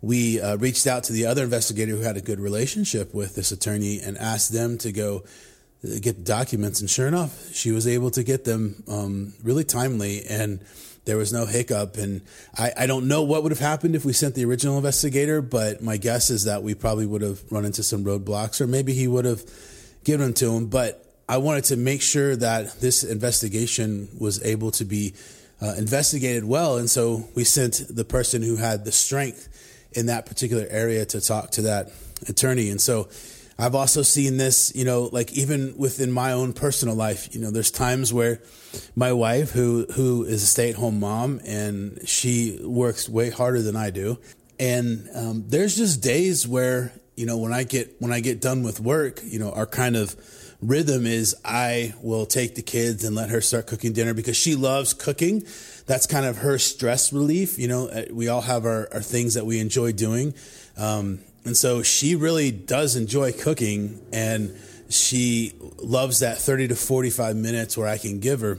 We 0.00 0.40
uh, 0.40 0.56
reached 0.58 0.86
out 0.86 1.02
to 1.04 1.12
the 1.12 1.26
other 1.26 1.42
investigator 1.42 1.90
who 1.90 2.02
had 2.02 2.16
a 2.16 2.20
good 2.20 2.38
relationship 2.38 3.12
with 3.12 3.34
this 3.34 3.50
attorney 3.50 3.98
and 3.98 4.16
asked 4.16 4.52
them 4.52 4.78
to 4.78 4.92
go 4.92 5.24
get 5.82 6.18
the 6.18 6.22
documents. 6.22 6.80
And 6.80 6.88
sure 6.88 7.08
enough, 7.08 7.52
she 7.52 7.70
was 7.70 7.86
able 7.86 8.12
to 8.12 8.22
get 8.22 8.44
them 8.44 8.82
um, 8.88 9.34
really 9.42 9.64
timely. 9.64 10.24
And 10.24 10.60
there 11.08 11.16
was 11.16 11.32
no 11.32 11.46
hiccup. 11.46 11.96
And 11.96 12.20
I, 12.58 12.70
I 12.80 12.86
don't 12.86 13.08
know 13.08 13.22
what 13.22 13.42
would 13.42 13.50
have 13.50 13.58
happened 13.58 13.96
if 13.96 14.04
we 14.04 14.12
sent 14.12 14.34
the 14.34 14.44
original 14.44 14.76
investigator, 14.76 15.40
but 15.40 15.82
my 15.82 15.96
guess 15.96 16.28
is 16.28 16.44
that 16.44 16.62
we 16.62 16.74
probably 16.74 17.06
would 17.06 17.22
have 17.22 17.40
run 17.50 17.64
into 17.64 17.82
some 17.82 18.04
roadblocks, 18.04 18.60
or 18.60 18.66
maybe 18.66 18.92
he 18.92 19.08
would 19.08 19.24
have 19.24 19.42
given 20.04 20.26
them 20.26 20.34
to 20.34 20.52
him. 20.52 20.66
But 20.66 21.02
I 21.26 21.38
wanted 21.38 21.64
to 21.64 21.78
make 21.78 22.02
sure 22.02 22.36
that 22.36 22.78
this 22.82 23.04
investigation 23.04 24.10
was 24.20 24.44
able 24.44 24.70
to 24.72 24.84
be 24.84 25.14
uh, 25.62 25.76
investigated 25.78 26.44
well. 26.44 26.76
And 26.76 26.90
so 26.90 27.26
we 27.34 27.44
sent 27.44 27.86
the 27.88 28.04
person 28.04 28.42
who 28.42 28.56
had 28.56 28.84
the 28.84 28.92
strength 28.92 29.48
in 29.92 30.06
that 30.06 30.26
particular 30.26 30.66
area 30.68 31.06
to 31.06 31.22
talk 31.22 31.52
to 31.52 31.62
that 31.62 31.90
attorney. 32.28 32.68
And 32.68 32.82
so 32.82 33.08
I've 33.60 33.74
also 33.74 34.02
seen 34.02 34.36
this, 34.36 34.72
you 34.76 34.84
know, 34.84 35.08
like 35.10 35.32
even 35.32 35.76
within 35.76 36.12
my 36.12 36.32
own 36.32 36.52
personal 36.52 36.94
life, 36.94 37.34
you 37.34 37.40
know, 37.40 37.50
there's 37.50 37.72
times 37.72 38.12
where 38.12 38.40
my 38.94 39.12
wife, 39.12 39.50
who 39.50 39.86
who 39.94 40.24
is 40.24 40.44
a 40.44 40.46
stay 40.46 40.70
at 40.70 40.76
home 40.76 41.00
mom, 41.00 41.40
and 41.44 41.98
she 42.06 42.60
works 42.62 43.08
way 43.08 43.30
harder 43.30 43.60
than 43.60 43.74
I 43.74 43.90
do, 43.90 44.20
and 44.60 45.08
um, 45.14 45.44
there's 45.48 45.76
just 45.76 46.02
days 46.02 46.46
where 46.46 46.92
you 47.16 47.26
know 47.26 47.36
when 47.38 47.52
I 47.52 47.64
get 47.64 48.00
when 48.00 48.12
I 48.12 48.20
get 48.20 48.40
done 48.40 48.62
with 48.62 48.78
work, 48.78 49.20
you 49.24 49.40
know, 49.40 49.50
our 49.50 49.66
kind 49.66 49.96
of 49.96 50.14
rhythm 50.60 51.06
is 51.06 51.36
I 51.44 51.94
will 52.02 52.26
take 52.26 52.54
the 52.54 52.62
kids 52.62 53.04
and 53.04 53.14
let 53.14 53.30
her 53.30 53.40
start 53.40 53.66
cooking 53.66 53.92
dinner 53.92 54.14
because 54.14 54.36
she 54.36 54.54
loves 54.54 54.92
cooking. 54.94 55.44
That's 55.86 56.06
kind 56.06 56.26
of 56.26 56.38
her 56.38 56.58
stress 56.58 57.12
relief. 57.12 57.58
You 57.58 57.68
know, 57.68 57.88
uh, 57.88 58.04
we 58.12 58.28
all 58.28 58.40
have 58.40 58.64
our, 58.66 58.88
our 58.92 59.00
things 59.00 59.34
that 59.34 59.46
we 59.46 59.60
enjoy 59.60 59.92
doing. 59.92 60.34
Um, 60.76 61.20
and 61.48 61.56
so 61.56 61.82
she 61.82 62.14
really 62.14 62.50
does 62.50 62.94
enjoy 62.94 63.32
cooking 63.32 64.04
and 64.12 64.54
she 64.90 65.54
loves 65.78 66.20
that 66.20 66.36
30 66.36 66.68
to 66.68 66.76
45 66.76 67.36
minutes 67.36 67.74
where 67.74 67.88
I 67.88 67.96
can 67.96 68.20
give 68.20 68.42
her 68.42 68.58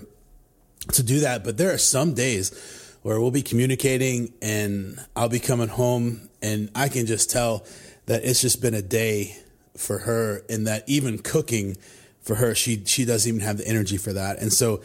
to 0.94 1.04
do 1.04 1.20
that. 1.20 1.44
But 1.44 1.58
there 1.60 1.72
are 1.72 1.78
some 1.78 2.16
days 2.16 2.98
where 3.04 3.22
we'll 3.22 3.30
be 3.30 3.44
communicating 3.44 4.34
and 4.42 5.00
I'll 5.16 5.30
be 5.30 5.40
coming 5.40 5.68
home 5.68 6.30
and 6.42 6.72
I 6.74 6.90
can 6.90 7.06
just 7.06 7.30
tell 7.30 7.64
that 8.08 8.24
it's 8.24 8.42
just 8.42 8.60
been 8.60 8.74
a 8.74 8.82
day 8.82 9.38
for 9.78 10.00
her 10.00 10.42
and 10.50 10.66
that 10.66 10.84
even 10.90 11.20
cooking 11.20 11.78
for 12.24 12.34
her, 12.34 12.56
she, 12.56 12.84
she 12.86 13.06
doesn't 13.06 13.30
even 13.30 13.42
have 13.42 13.60
the 13.60 13.68
energy 13.68 13.98
for 13.98 14.14
that. 14.14 14.40
And 14.40 14.52
so 14.52 14.82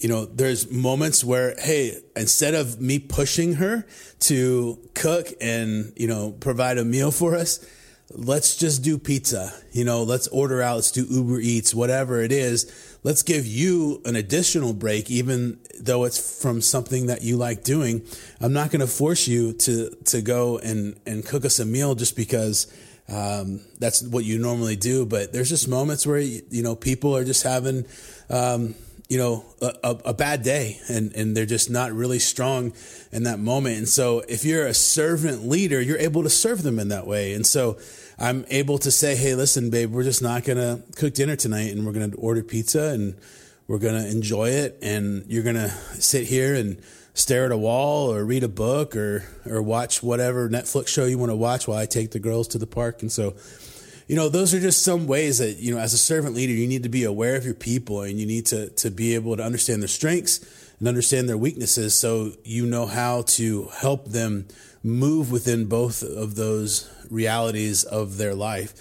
you 0.00 0.08
know, 0.08 0.24
there's 0.24 0.70
moments 0.70 1.24
where, 1.24 1.54
hey, 1.58 1.98
instead 2.16 2.54
of 2.54 2.80
me 2.80 2.98
pushing 2.98 3.54
her 3.54 3.86
to 4.20 4.78
cook 4.94 5.28
and, 5.40 5.92
you 5.96 6.06
know, 6.06 6.32
provide 6.32 6.78
a 6.78 6.84
meal 6.84 7.10
for 7.10 7.34
us, 7.34 7.64
let's 8.10 8.56
just 8.56 8.82
do 8.82 8.98
pizza. 8.98 9.52
You 9.72 9.84
know, 9.84 10.02
let's 10.02 10.26
order 10.28 10.60
out, 10.60 10.76
let's 10.76 10.90
do 10.90 11.04
Uber 11.04 11.40
Eats, 11.40 11.74
whatever 11.74 12.20
it 12.20 12.32
is. 12.32 12.98
Let's 13.02 13.22
give 13.22 13.46
you 13.46 14.02
an 14.04 14.16
additional 14.16 14.72
break, 14.72 15.10
even 15.10 15.58
though 15.78 16.04
it's 16.04 16.42
from 16.42 16.60
something 16.60 17.06
that 17.06 17.22
you 17.22 17.36
like 17.36 17.62
doing. 17.62 18.02
I'm 18.40 18.52
not 18.52 18.70
going 18.70 18.80
to 18.80 18.86
force 18.86 19.28
you 19.28 19.52
to, 19.52 19.90
to 20.06 20.22
go 20.22 20.58
and, 20.58 20.98
and 21.06 21.24
cook 21.24 21.44
us 21.44 21.58
a 21.58 21.64
meal 21.64 21.94
just 21.94 22.16
because, 22.16 22.66
um, 23.08 23.60
that's 23.78 24.02
what 24.02 24.24
you 24.24 24.38
normally 24.38 24.76
do. 24.76 25.04
But 25.06 25.32
there's 25.32 25.50
just 25.50 25.68
moments 25.68 26.06
where, 26.06 26.18
you 26.18 26.62
know, 26.62 26.74
people 26.74 27.14
are 27.16 27.24
just 27.24 27.42
having, 27.42 27.84
um, 28.30 28.74
you 29.08 29.18
know, 29.18 29.44
a, 29.60 29.96
a, 30.06 30.14
bad 30.14 30.42
day 30.42 30.78
and, 30.88 31.12
and 31.14 31.36
they're 31.36 31.44
just 31.44 31.68
not 31.68 31.92
really 31.92 32.18
strong 32.18 32.72
in 33.12 33.24
that 33.24 33.38
moment. 33.38 33.76
And 33.76 33.88
so 33.88 34.22
if 34.28 34.44
you're 34.44 34.66
a 34.66 34.72
servant 34.72 35.46
leader, 35.46 35.80
you're 35.80 35.98
able 35.98 36.22
to 36.22 36.30
serve 36.30 36.62
them 36.62 36.78
in 36.78 36.88
that 36.88 37.06
way. 37.06 37.34
And 37.34 37.46
so 37.46 37.76
I'm 38.18 38.46
able 38.48 38.78
to 38.78 38.90
say, 38.90 39.14
Hey, 39.14 39.34
listen, 39.34 39.68
babe, 39.68 39.92
we're 39.92 40.04
just 40.04 40.22
not 40.22 40.44
going 40.44 40.56
to 40.56 40.82
cook 40.96 41.12
dinner 41.12 41.36
tonight 41.36 41.72
and 41.72 41.84
we're 41.84 41.92
going 41.92 42.10
to 42.10 42.16
order 42.16 42.42
pizza 42.42 42.92
and 42.94 43.14
we're 43.68 43.78
going 43.78 44.02
to 44.02 44.08
enjoy 44.08 44.48
it. 44.48 44.78
And 44.80 45.24
you're 45.28 45.42
going 45.42 45.56
to 45.56 45.68
sit 45.68 46.26
here 46.26 46.54
and 46.54 46.80
stare 47.12 47.44
at 47.44 47.52
a 47.52 47.58
wall 47.58 48.10
or 48.10 48.24
read 48.24 48.42
a 48.42 48.48
book 48.48 48.96
or, 48.96 49.24
or 49.44 49.60
watch 49.60 50.02
whatever 50.02 50.48
Netflix 50.48 50.88
show 50.88 51.04
you 51.04 51.18
want 51.18 51.30
to 51.30 51.36
watch 51.36 51.68
while 51.68 51.78
I 51.78 51.86
take 51.86 52.12
the 52.12 52.18
girls 52.18 52.48
to 52.48 52.58
the 52.58 52.66
park. 52.66 53.02
And 53.02 53.12
so, 53.12 53.34
you 54.06 54.16
know, 54.16 54.28
those 54.28 54.52
are 54.52 54.60
just 54.60 54.82
some 54.82 55.06
ways 55.06 55.38
that, 55.38 55.56
you 55.56 55.74
know, 55.74 55.80
as 55.80 55.94
a 55.94 55.98
servant 55.98 56.34
leader, 56.34 56.52
you 56.52 56.66
need 56.66 56.82
to 56.82 56.88
be 56.88 57.04
aware 57.04 57.36
of 57.36 57.44
your 57.44 57.54
people 57.54 58.02
and 58.02 58.18
you 58.18 58.26
need 58.26 58.46
to, 58.46 58.68
to 58.70 58.90
be 58.90 59.14
able 59.14 59.36
to 59.36 59.42
understand 59.42 59.80
their 59.80 59.88
strengths 59.88 60.40
and 60.78 60.88
understand 60.88 61.28
their 61.28 61.38
weaknesses 61.38 61.94
so 61.94 62.32
you 62.44 62.66
know 62.66 62.86
how 62.86 63.22
to 63.22 63.68
help 63.78 64.06
them 64.06 64.46
move 64.82 65.32
within 65.32 65.64
both 65.66 66.02
of 66.02 66.34
those 66.34 66.90
realities 67.10 67.84
of 67.84 68.18
their 68.18 68.34
life. 68.34 68.74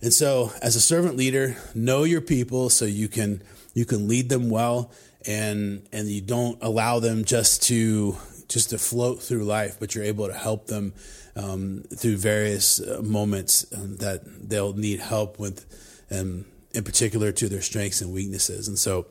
And 0.00 0.12
so 0.12 0.52
as 0.62 0.74
a 0.74 0.80
servant 0.80 1.16
leader, 1.16 1.56
know 1.74 2.04
your 2.04 2.22
people 2.22 2.70
so 2.70 2.86
you 2.86 3.08
can 3.08 3.42
you 3.74 3.84
can 3.84 4.08
lead 4.08 4.28
them 4.28 4.50
well 4.50 4.90
and 5.26 5.86
and 5.92 6.08
you 6.08 6.20
don't 6.20 6.58
allow 6.62 6.98
them 6.98 7.24
just 7.24 7.62
to 7.64 8.16
just 8.48 8.70
to 8.70 8.78
float 8.78 9.22
through 9.22 9.44
life, 9.44 9.76
but 9.78 9.94
you're 9.94 10.04
able 10.04 10.26
to 10.26 10.34
help 10.34 10.66
them 10.66 10.92
um, 11.36 11.84
through 11.96 12.16
various 12.16 12.80
uh, 12.80 13.00
moments 13.02 13.66
um, 13.74 13.96
that 13.96 14.22
they'll 14.48 14.74
need 14.74 15.00
help 15.00 15.38
with, 15.38 15.66
um, 16.10 16.44
in 16.72 16.84
particular 16.84 17.32
to 17.32 17.48
their 17.48 17.62
strengths 17.62 18.00
and 18.00 18.12
weaknesses. 18.12 18.68
And 18.68 18.78
so 18.78 19.06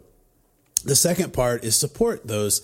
the 0.83 0.95
second 0.95 1.33
part 1.33 1.63
is 1.63 1.75
support 1.75 2.27
those 2.27 2.61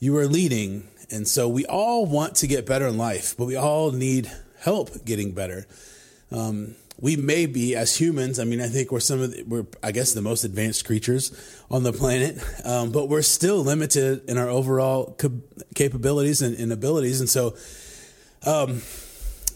you 0.00 0.16
are 0.16 0.26
leading. 0.26 0.88
And 1.10 1.26
so 1.26 1.48
we 1.48 1.66
all 1.66 2.06
want 2.06 2.36
to 2.36 2.46
get 2.46 2.66
better 2.66 2.86
in 2.86 2.96
life, 2.96 3.34
but 3.36 3.46
we 3.46 3.56
all 3.56 3.92
need 3.92 4.30
help 4.60 5.04
getting 5.04 5.32
better. 5.32 5.66
Um, 6.30 6.76
we 7.00 7.16
may 7.16 7.46
be 7.46 7.74
as 7.74 7.96
humans. 7.96 8.38
I 8.38 8.44
mean, 8.44 8.60
I 8.60 8.68
think 8.68 8.92
we're 8.92 9.00
some 9.00 9.22
of 9.22 9.32
the, 9.32 9.42
we're 9.44 9.66
I 9.82 9.90
guess 9.90 10.12
the 10.12 10.22
most 10.22 10.44
advanced 10.44 10.84
creatures 10.84 11.32
on 11.70 11.82
the 11.82 11.92
planet, 11.92 12.38
um, 12.64 12.92
but 12.92 13.08
we're 13.08 13.22
still 13.22 13.64
limited 13.64 14.28
in 14.28 14.36
our 14.36 14.48
overall 14.48 15.16
capabilities 15.74 16.42
and, 16.42 16.56
and, 16.58 16.72
abilities. 16.72 17.20
And 17.20 17.28
so, 17.28 17.56
um, 18.46 18.82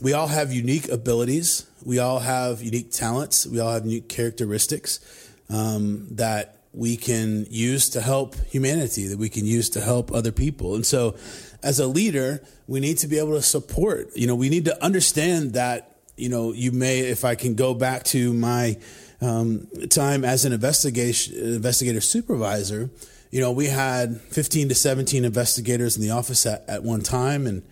we 0.01 0.13
all 0.13 0.27
have 0.27 0.53
unique 0.53 0.89
abilities. 0.89 1.67
We 1.85 1.99
all 1.99 2.19
have 2.19 2.63
unique 2.63 2.91
talents. 2.91 3.47
We 3.47 3.61
all 3.61 3.73
have 3.73 3.85
unique 3.85 4.09
characteristics 4.09 5.01
um, 5.49 6.09
that 6.13 6.59
we 6.73 6.97
can 6.97 7.47
use 7.51 7.89
to 7.91 8.01
help 8.01 8.35
humanity, 8.47 9.07
that 9.07 9.19
we 9.19 9.29
can 9.29 9.47
use 9.47 9.71
to 9.71 9.81
help 9.81 10.13
other 10.13 10.33
people. 10.33 10.75
And 10.75 10.85
so, 10.85 11.17
as 11.63 11.79
a 11.79 11.87
leader, 11.87 12.43
we 12.67 12.81
need 12.81 12.99
to 12.99 13.09
be 13.09 13.19
able 13.19 13.33
to 13.33 13.43
support. 13.43 14.11
You 14.15 14.27
know, 14.27 14.35
we 14.35 14.49
need 14.49 14.67
to 14.67 14.85
understand 14.85 15.55
that. 15.55 15.91
You 16.17 16.29
know, 16.29 16.53
you 16.53 16.71
may, 16.71 17.01
if 17.01 17.25
I 17.25 17.35
can 17.35 17.55
go 17.55 17.75
back 17.75 18.05
to 18.05 18.33
my 18.33 18.77
um, 19.21 19.67
time 19.89 20.25
as 20.25 20.45
an 20.45 20.53
investigation 20.53 21.35
investigator 21.35 22.01
supervisor, 22.01 22.91
you 23.31 23.41
know, 23.41 23.51
we 23.51 23.67
had 23.67 24.21
15 24.21 24.69
to 24.69 24.75
17 24.77 25.25
investigators 25.25 25.97
in 25.97 26.03
the 26.03 26.11
office 26.11 26.47
at, 26.47 26.69
at 26.69 26.85
one 26.85 27.01
time, 27.01 27.49
and 27.49 27.63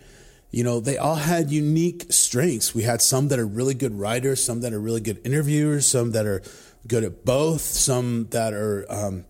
you 0.53 0.63
know, 0.63 0.79
they 0.79 0.99
all 0.99 1.15
had 1.15 1.49
unique 1.49 2.05
strengths. 2.09 2.75
We 2.75 2.83
had 2.83 3.01
some 3.01 3.29
that 3.29 3.39
are 3.39 3.47
really 3.47 3.73
good 3.73 3.99
writers, 3.99 4.43
some 4.43 4.61
that 4.61 4.71
are 4.71 4.79
really 4.79 5.01
good 5.01 5.19
interviewers, 5.25 5.87
some 5.87 6.11
that 6.11 6.27
are 6.27 6.43
good 6.87 7.03
at 7.03 7.25
both, 7.25 7.61
some 7.61 8.27
that 8.29 8.53
are 8.53 8.85
um, 8.87 9.25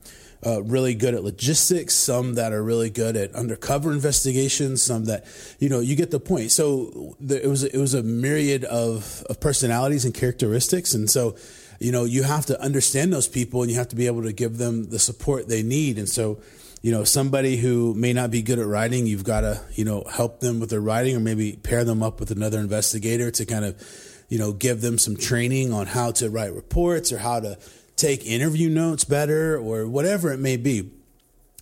uh, 0.45 0.61
really 0.63 0.93
good 0.93 1.13
at 1.13 1.23
logistics, 1.23 1.95
some 1.95 2.33
that 2.35 2.51
are 2.51 2.61
really 2.61 2.89
good 2.89 3.15
at 3.15 3.33
undercover 3.35 3.93
investigations, 3.93 4.83
some 4.83 5.05
that, 5.05 5.25
you 5.59 5.69
know, 5.69 5.79
you 5.79 5.95
get 5.95 6.11
the 6.11 6.19
point. 6.19 6.51
So 6.51 7.15
it 7.21 7.47
was 7.47 7.63
it 7.63 7.77
was 7.77 7.93
a 7.93 8.03
myriad 8.03 8.65
of, 8.65 9.23
of 9.29 9.39
personalities 9.39 10.03
and 10.03 10.13
characteristics, 10.13 10.93
and 10.93 11.09
so 11.09 11.37
you 11.79 11.93
know 11.93 12.03
you 12.03 12.23
have 12.23 12.45
to 12.47 12.61
understand 12.61 13.13
those 13.13 13.29
people 13.29 13.61
and 13.61 13.71
you 13.71 13.77
have 13.77 13.87
to 13.89 13.95
be 13.95 14.07
able 14.07 14.23
to 14.23 14.33
give 14.33 14.57
them 14.57 14.89
the 14.89 14.99
support 14.99 15.47
they 15.47 15.63
need, 15.63 15.97
and 15.97 16.09
so 16.09 16.41
you 16.83 16.91
know, 16.91 17.05
somebody 17.05 17.55
who 17.55 17.93
may 17.93 18.11
not 18.11 18.29
be 18.29 18.41
good 18.41 18.59
at 18.59 18.67
writing, 18.67 19.07
you've 19.07 19.23
got 19.23 19.41
to, 19.41 19.61
you 19.73 19.85
know, 19.85 20.03
help 20.11 20.41
them 20.41 20.59
with 20.59 20.69
their 20.69 20.81
writing 20.81 21.15
or 21.15 21.21
maybe 21.21 21.53
pair 21.53 21.85
them 21.85 22.03
up 22.03 22.19
with 22.19 22.29
another 22.29 22.59
investigator 22.59 23.31
to 23.31 23.45
kind 23.45 23.63
of, 23.63 23.81
you 24.27 24.37
know, 24.37 24.51
give 24.51 24.81
them 24.81 24.97
some 24.97 25.15
training 25.15 25.71
on 25.71 25.87
how 25.87 26.11
to 26.11 26.29
write 26.29 26.53
reports 26.53 27.13
or 27.13 27.19
how 27.19 27.39
to 27.39 27.57
take 27.95 28.25
interview 28.25 28.69
notes 28.69 29.05
better 29.05 29.57
or 29.57 29.87
whatever 29.87 30.33
it 30.33 30.39
may 30.39 30.57
be. 30.57 30.91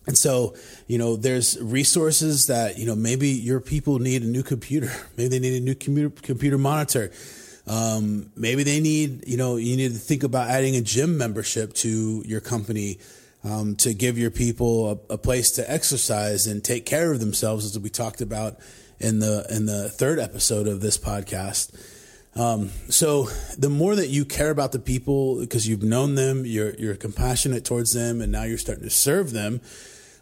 And 0.08 0.18
so, 0.18 0.56
you 0.88 0.98
know, 0.98 1.16
there's 1.16 1.62
resources 1.62 2.48
that, 2.48 2.80
you 2.80 2.88
know, 2.88 2.96
maybe 2.96 3.30
your 3.30 3.60
people 3.60 4.00
need 4.00 4.24
a 4.24 4.28
new 4.28 4.42
computer. 4.42 4.92
Maybe 5.18 5.30
they 5.30 5.40
need 5.40 5.62
a 5.62 5.64
new 5.64 5.76
computer, 5.76 6.10
computer 6.24 6.58
monitor. 6.58 7.12
Um, 7.68 8.32
maybe 8.36 8.64
they 8.64 8.80
need, 8.80 9.28
you 9.28 9.38
know, 9.38 9.58
you 9.58 9.78
need 9.78 9.92
to 9.92 10.00
think 10.00 10.24
about 10.24 10.50
adding 10.50 10.76
a 10.76 10.82
gym 10.82 11.16
membership 11.16 11.74
to 11.76 12.24
your 12.26 12.42
company 12.42 12.98
um, 13.44 13.76
to 13.78 13.94
give 13.94 14.18
your 14.18 14.32
people 14.32 15.04
a, 15.10 15.14
a, 15.14 15.18
place 15.18 15.52
to 15.52 15.72
exercise 15.72 16.46
and 16.46 16.64
take 16.64 16.86
care 16.86 17.12
of 17.12 17.20
themselves, 17.20 17.66
as 17.66 17.78
we 17.80 17.90
talked 17.90 18.22
about 18.22 18.58
in 19.00 19.20
the 19.20 19.46
in 19.50 19.66
the 19.66 19.90
third 19.90 20.20
episode 20.20 20.68
of 20.68 20.82
this 20.82 20.98
podcast. 20.98 21.74
Um, 22.36 22.70
so 22.88 23.24
the 23.58 23.70
more 23.70 23.96
that 23.96 24.08
you 24.08 24.24
care 24.24 24.52
about 24.52 24.72
the 24.72 24.80
people 24.80 25.40
because 25.40 25.68
you've 25.68 25.84
known 25.84 26.16
them, 26.16 26.46
you're 26.46 26.74
you're 26.76 26.96
compassionate 26.96 27.66
towards 27.66 27.94
them, 27.94 28.22
and 28.22 28.32
now 28.32 28.44
you're 28.44 28.58
starting 28.58 28.84
to 28.84 28.90
serve 28.90 29.32
them. 29.32 29.62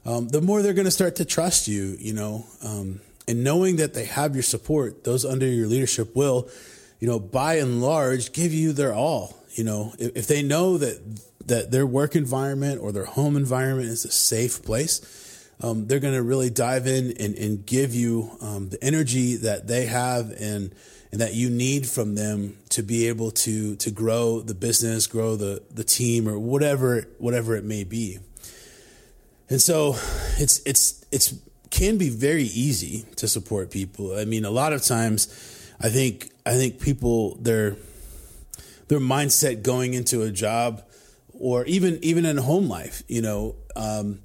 Um, 0.05 0.29
the 0.29 0.41
more 0.41 0.61
they're 0.61 0.73
going 0.73 0.85
to 0.85 0.91
start 0.91 1.17
to 1.17 1.25
trust 1.25 1.67
you, 1.67 1.97
you 1.99 2.13
know, 2.13 2.45
um, 2.63 3.01
and 3.27 3.43
knowing 3.43 3.75
that 3.75 3.93
they 3.93 4.05
have 4.05 4.33
your 4.33 4.43
support, 4.43 5.03
those 5.03 5.25
under 5.25 5.45
your 5.45 5.67
leadership 5.67 6.15
will, 6.15 6.49
you 6.99 7.07
know, 7.07 7.19
by 7.19 7.55
and 7.55 7.81
large, 7.81 8.31
give 8.31 8.53
you 8.53 8.71
their 8.71 8.93
all. 8.93 9.35
You 9.51 9.65
know, 9.65 9.93
if, 9.99 10.15
if 10.15 10.27
they 10.27 10.41
know 10.41 10.77
that 10.77 10.99
that 11.49 11.71
their 11.71 11.85
work 11.85 12.15
environment 12.15 12.81
or 12.81 12.91
their 12.91 13.05
home 13.05 13.35
environment 13.35 13.89
is 13.89 14.05
a 14.05 14.11
safe 14.11 14.63
place, 14.63 15.01
um, 15.61 15.87
they're 15.87 15.99
going 15.99 16.13
to 16.13 16.23
really 16.23 16.49
dive 16.49 16.87
in 16.87 17.13
and, 17.19 17.35
and 17.35 17.65
give 17.65 17.93
you 17.93 18.31
um, 18.41 18.69
the 18.69 18.81
energy 18.83 19.35
that 19.35 19.67
they 19.67 19.85
have 19.85 20.31
and 20.39 20.73
and 21.11 21.21
that 21.21 21.33
you 21.33 21.49
need 21.49 21.87
from 21.87 22.13
them 22.13 22.55
to 22.69 22.83
be 22.83 23.07
able 23.07 23.31
to 23.31 23.75
to 23.77 23.91
grow 23.91 24.41
the 24.41 24.53
business, 24.53 25.07
grow 25.07 25.35
the 25.35 25.61
the 25.71 25.83
team, 25.83 26.29
or 26.29 26.37
whatever 26.39 27.07
whatever 27.17 27.55
it 27.55 27.65
may 27.65 27.83
be. 27.83 28.19
And 29.49 29.61
so, 29.61 29.95
it's 30.37 30.61
it's 30.65 31.03
it's 31.11 31.33
can 31.71 31.97
be 31.97 32.09
very 32.09 32.43
easy 32.43 33.05
to 33.15 33.27
support 33.27 33.71
people. 33.71 34.17
I 34.17 34.25
mean, 34.25 34.45
a 34.45 34.51
lot 34.51 34.71
of 34.71 34.83
times, 34.83 35.27
I 35.81 35.89
think 35.89 36.31
I 36.45 36.53
think 36.53 36.79
people 36.79 37.35
their 37.41 37.75
their 38.87 38.99
mindset 38.99 39.63
going 39.63 39.93
into 39.95 40.21
a 40.21 40.31
job 40.31 40.83
or 41.39 41.65
even 41.65 41.99
even 42.03 42.25
in 42.25 42.37
home 42.37 42.67
life, 42.67 43.03
you 43.07 43.21
know. 43.21 43.55
Um, 43.75 44.19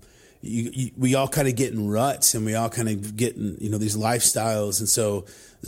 you, 0.44 0.70
you, 0.74 0.90
we 0.98 1.14
all 1.14 1.28
kind 1.28 1.48
of 1.48 1.56
get 1.56 1.72
in 1.72 1.88
ruts 1.88 2.34
and 2.34 2.44
we 2.44 2.54
all 2.54 2.68
kind 2.68 2.88
of 2.88 3.16
get 3.16 3.36
in, 3.36 3.56
you 3.60 3.70
know, 3.70 3.78
these 3.78 3.96
lifestyles. 3.96 4.78
And 4.78 4.88
so 4.88 5.24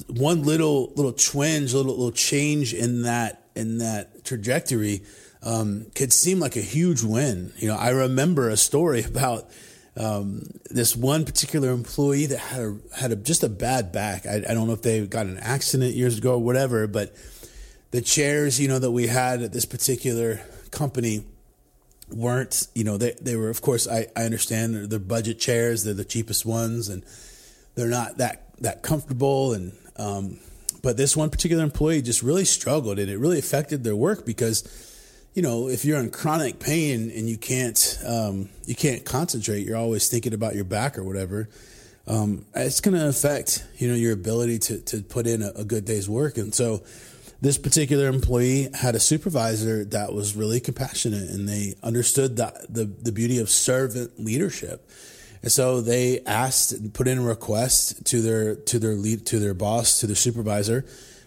one 0.09 0.43
little, 0.43 0.93
little 0.97 1.13
twinge, 1.13 1.73
little, 1.73 1.93
little 1.93 2.13
change 2.13 2.75
in 2.75 3.03
that, 3.03 3.49
in 3.55 3.79
that 3.79 4.25
trajectory, 4.25 5.03
um, 5.43 5.87
could 5.95 6.13
seem 6.13 6.41
like 6.41 6.57
a 6.57 6.61
huge 6.61 7.03
win. 7.03 7.53
You 7.57 7.69
know, 7.69 7.77
I 7.77 7.91
remember 7.91 8.51
a 8.51 8.57
story 8.57 9.03
about, 9.05 9.49
um, 9.97 10.43
this 10.69 10.95
one 10.95 11.25
particular 11.25 11.71
employee 11.71 12.27
that 12.27 12.39
had 12.39 12.61
a, 12.61 12.77
had 12.95 13.13
a, 13.13 13.17
just 13.17 13.43
a 13.43 13.49
bad 13.49 13.93
back. 13.93 14.27
I, 14.27 14.43
I 14.47 14.53
don't 14.53 14.67
know 14.67 14.75
if 14.75 14.83
they 14.83 15.07
got 15.07 15.25
an 15.25 15.39
accident 15.39 15.95
years 15.95 16.19
ago 16.19 16.33
or 16.33 16.43
whatever, 16.43 16.87
but 16.87 17.17
the 17.93 18.03
chairs, 18.03 18.61
you 18.61 18.69
know, 18.69 18.79
that 18.79 18.91
we 18.91 19.07
had 19.07 19.41
at 19.41 19.55
this 19.55 19.65
particular 19.65 20.43
company, 20.71 21.25
weren't 22.11 22.69
you 22.75 22.85
know 22.85 22.97
they 22.97 23.13
they 23.21 23.37
were 23.37 23.49
of 23.49 23.61
course 23.61 23.89
I 23.89 24.07
I 24.17 24.25
understand 24.25 24.91
they're, 24.91 24.99
budget 24.99 25.39
chairs 25.39 25.85
they're 25.85 25.95
the 25.95 26.05
cheapest 26.05 26.47
ones 26.47 26.89
and 26.89 27.03
they're 27.75 27.89
not 27.89 28.19
that 28.19 28.45
that 28.61 28.83
comfortable 28.83 29.53
and 29.53 29.73
um, 29.97 30.39
but 30.83 30.97
this 30.97 31.17
one 31.17 31.31
particular 31.31 31.65
employee 31.65 32.03
just 32.03 32.23
really 32.23 32.45
struggled 32.45 32.99
and 32.99 33.11
it 33.11 33.19
really 33.19 33.39
affected 33.39 33.83
their 33.83 33.97
work 33.97 34.25
because 34.25 34.63
you 35.35 35.43
know 35.43 35.69
if 35.69 35.85
you're 35.85 35.99
in 35.99 36.11
chronic 36.11 36.61
pain 36.61 37.11
and 37.11 37.29
you 37.29 37.37
can't 37.37 37.99
um, 38.07 38.49
you 38.67 38.75
can't 38.75 39.05
concentrate 39.05 39.67
you're 39.67 39.77
always 39.77 40.09
thinking 40.09 40.33
about 40.33 40.55
your 40.55 40.65
back 40.65 40.97
or 40.97 41.03
whatever 41.03 41.49
um, 42.07 42.45
it's 42.55 42.81
going 42.81 42.97
to 42.97 43.09
affect 43.09 43.67
you 43.79 43.89
know 43.89 43.97
your 43.97 44.13
ability 44.13 44.61
to 44.61 44.79
to 44.83 45.03
put 45.03 45.27
in 45.27 45.43
a, 45.43 45.51
a 45.57 45.65
good 45.65 45.85
day's 45.85 46.09
work 46.09 46.39
and 46.39 46.55
so 46.55 46.83
this 47.41 47.59
particular 47.59 48.09
employee 48.09 48.69
had 48.75 48.95
a 48.95 49.01
supervisor 49.01 49.85
that 49.87 50.13
was 50.13 50.35
really 50.35 50.61
compassionate 50.61 51.29
and 51.29 51.49
they 51.49 51.75
understood 51.83 52.37
that 52.37 52.73
the, 52.73 52.85
the 52.85 53.13
beauty 53.13 53.39
of 53.39 53.51
servant 53.51 54.19
leadership. 54.19 54.89
And 55.43 55.53
so 55.53 55.81
they 55.81 56.21
asked 56.25 56.73
and 56.73 56.93
put 56.93 57.07
in 57.07 57.19
a 57.19 57.23
request 57.23 58.05
to 58.07 58.21
their 58.21 58.57
to 58.57 58.79
their 58.79 58.95
lead 58.95 59.27
to 59.27 59.39
their 59.39 59.55
boss 59.55 60.01
to 60.01 60.07
their 60.07 60.17
supervisor 60.17 60.85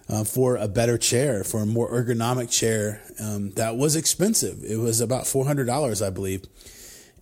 uh, 0.09 0.23
for 0.23 0.57
a 0.57 0.67
better 0.67 0.97
chair, 0.97 1.43
for 1.43 1.61
a 1.61 1.65
more 1.65 1.89
ergonomic 1.91 2.51
chair 2.51 3.01
um, 3.21 3.51
that 3.51 3.77
was 3.77 3.95
expensive. 3.95 4.63
It 4.63 4.77
was 4.77 4.99
about 4.99 5.27
four 5.27 5.45
hundred 5.45 5.67
dollars, 5.67 6.01
I 6.01 6.09
believe. 6.09 6.43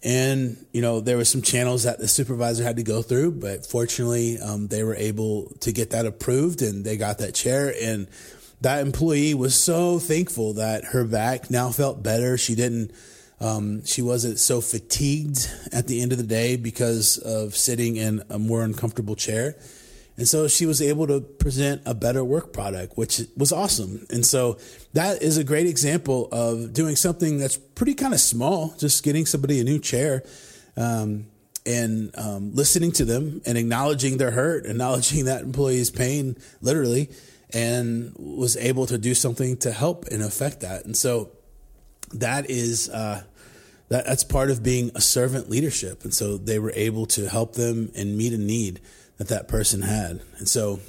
And 0.01 0.65
you 0.71 0.81
know 0.81 1.01
there 1.01 1.17
were 1.17 1.25
some 1.25 1.41
channels 1.41 1.83
that 1.83 1.99
the 1.99 2.07
supervisor 2.07 2.63
had 2.63 2.77
to 2.77 2.83
go 2.83 3.01
through, 3.01 3.33
but 3.33 3.65
fortunately 3.65 4.39
um, 4.39 4.67
they 4.67 4.83
were 4.83 4.95
able 4.95 5.51
to 5.59 5.71
get 5.71 5.91
that 5.91 6.05
approved, 6.05 6.61
and 6.61 6.85
they 6.85 6.97
got 6.97 7.17
that 7.17 7.35
chair. 7.35 7.73
And 7.79 8.07
that 8.61 8.81
employee 8.81 9.33
was 9.33 9.55
so 9.55 9.99
thankful 9.99 10.53
that 10.53 10.85
her 10.85 11.03
back 11.03 11.51
now 11.51 11.69
felt 11.69 12.01
better. 12.01 12.37
She 12.37 12.55
didn't, 12.55 12.91
um, 13.39 13.85
she 13.85 14.01
wasn't 14.01 14.39
so 14.39 14.61
fatigued 14.61 15.49
at 15.71 15.87
the 15.87 16.01
end 16.01 16.11
of 16.11 16.17
the 16.17 16.23
day 16.23 16.55
because 16.55 17.17
of 17.19 17.55
sitting 17.55 17.97
in 17.97 18.23
a 18.29 18.39
more 18.39 18.63
uncomfortable 18.63 19.15
chair. 19.15 19.55
And 20.17 20.27
so 20.27 20.47
she 20.47 20.65
was 20.65 20.81
able 20.81 21.05
to 21.05 21.21
present 21.21 21.83
a 21.85 21.93
better 21.93 22.23
work 22.23 22.51
product, 22.51 22.97
which 22.97 23.21
was 23.37 23.51
awesome. 23.51 24.07
And 24.09 24.25
so 24.25 24.57
that 24.93 25.21
is 25.21 25.37
a 25.37 25.43
great 25.43 25.67
example 25.67 26.27
of 26.31 26.73
doing 26.73 26.95
something 26.95 27.37
that's 27.37 27.57
pretty 27.57 27.93
kind 27.93 28.15
of 28.15 28.19
small, 28.19 28.73
just 28.79 29.03
getting 29.03 29.27
somebody 29.27 29.59
a 29.59 29.63
new 29.63 29.77
chair. 29.77 30.23
Um, 30.75 31.27
and 31.67 32.17
um, 32.17 32.55
listening 32.55 32.93
to 32.93 33.05
them 33.05 33.41
and 33.45 33.57
acknowledging 33.57 34.17
their 34.17 34.31
hurt, 34.31 34.65
acknowledging 34.65 35.25
that 35.25 35.41
employee's 35.43 35.91
pain, 35.91 36.37
literally, 36.61 37.09
and 37.53 38.13
was 38.17 38.57
able 38.57 38.85
to 38.87 38.97
do 38.97 39.13
something 39.13 39.57
to 39.57 39.71
help 39.71 40.05
and 40.05 40.21
affect 40.21 40.61
that. 40.61 40.85
And 40.85 40.95
so 40.95 41.31
that 42.13 42.49
is 42.49 42.89
uh, 42.89 43.23
that 43.89 44.05
that's 44.05 44.23
part 44.23 44.49
of 44.49 44.63
being 44.63 44.91
a 44.95 45.01
servant 45.01 45.49
leadership. 45.49 46.03
And 46.03 46.13
so 46.13 46.37
they 46.37 46.59
were 46.59 46.73
able 46.75 47.05
to 47.07 47.29
help 47.29 47.53
them 47.53 47.91
and 47.95 48.17
meet 48.17 48.33
a 48.33 48.37
need 48.37 48.81
that 49.17 49.29
that 49.29 49.47
person 49.47 49.81
had. 49.81 50.21
And 50.37 50.47
so 50.47 50.79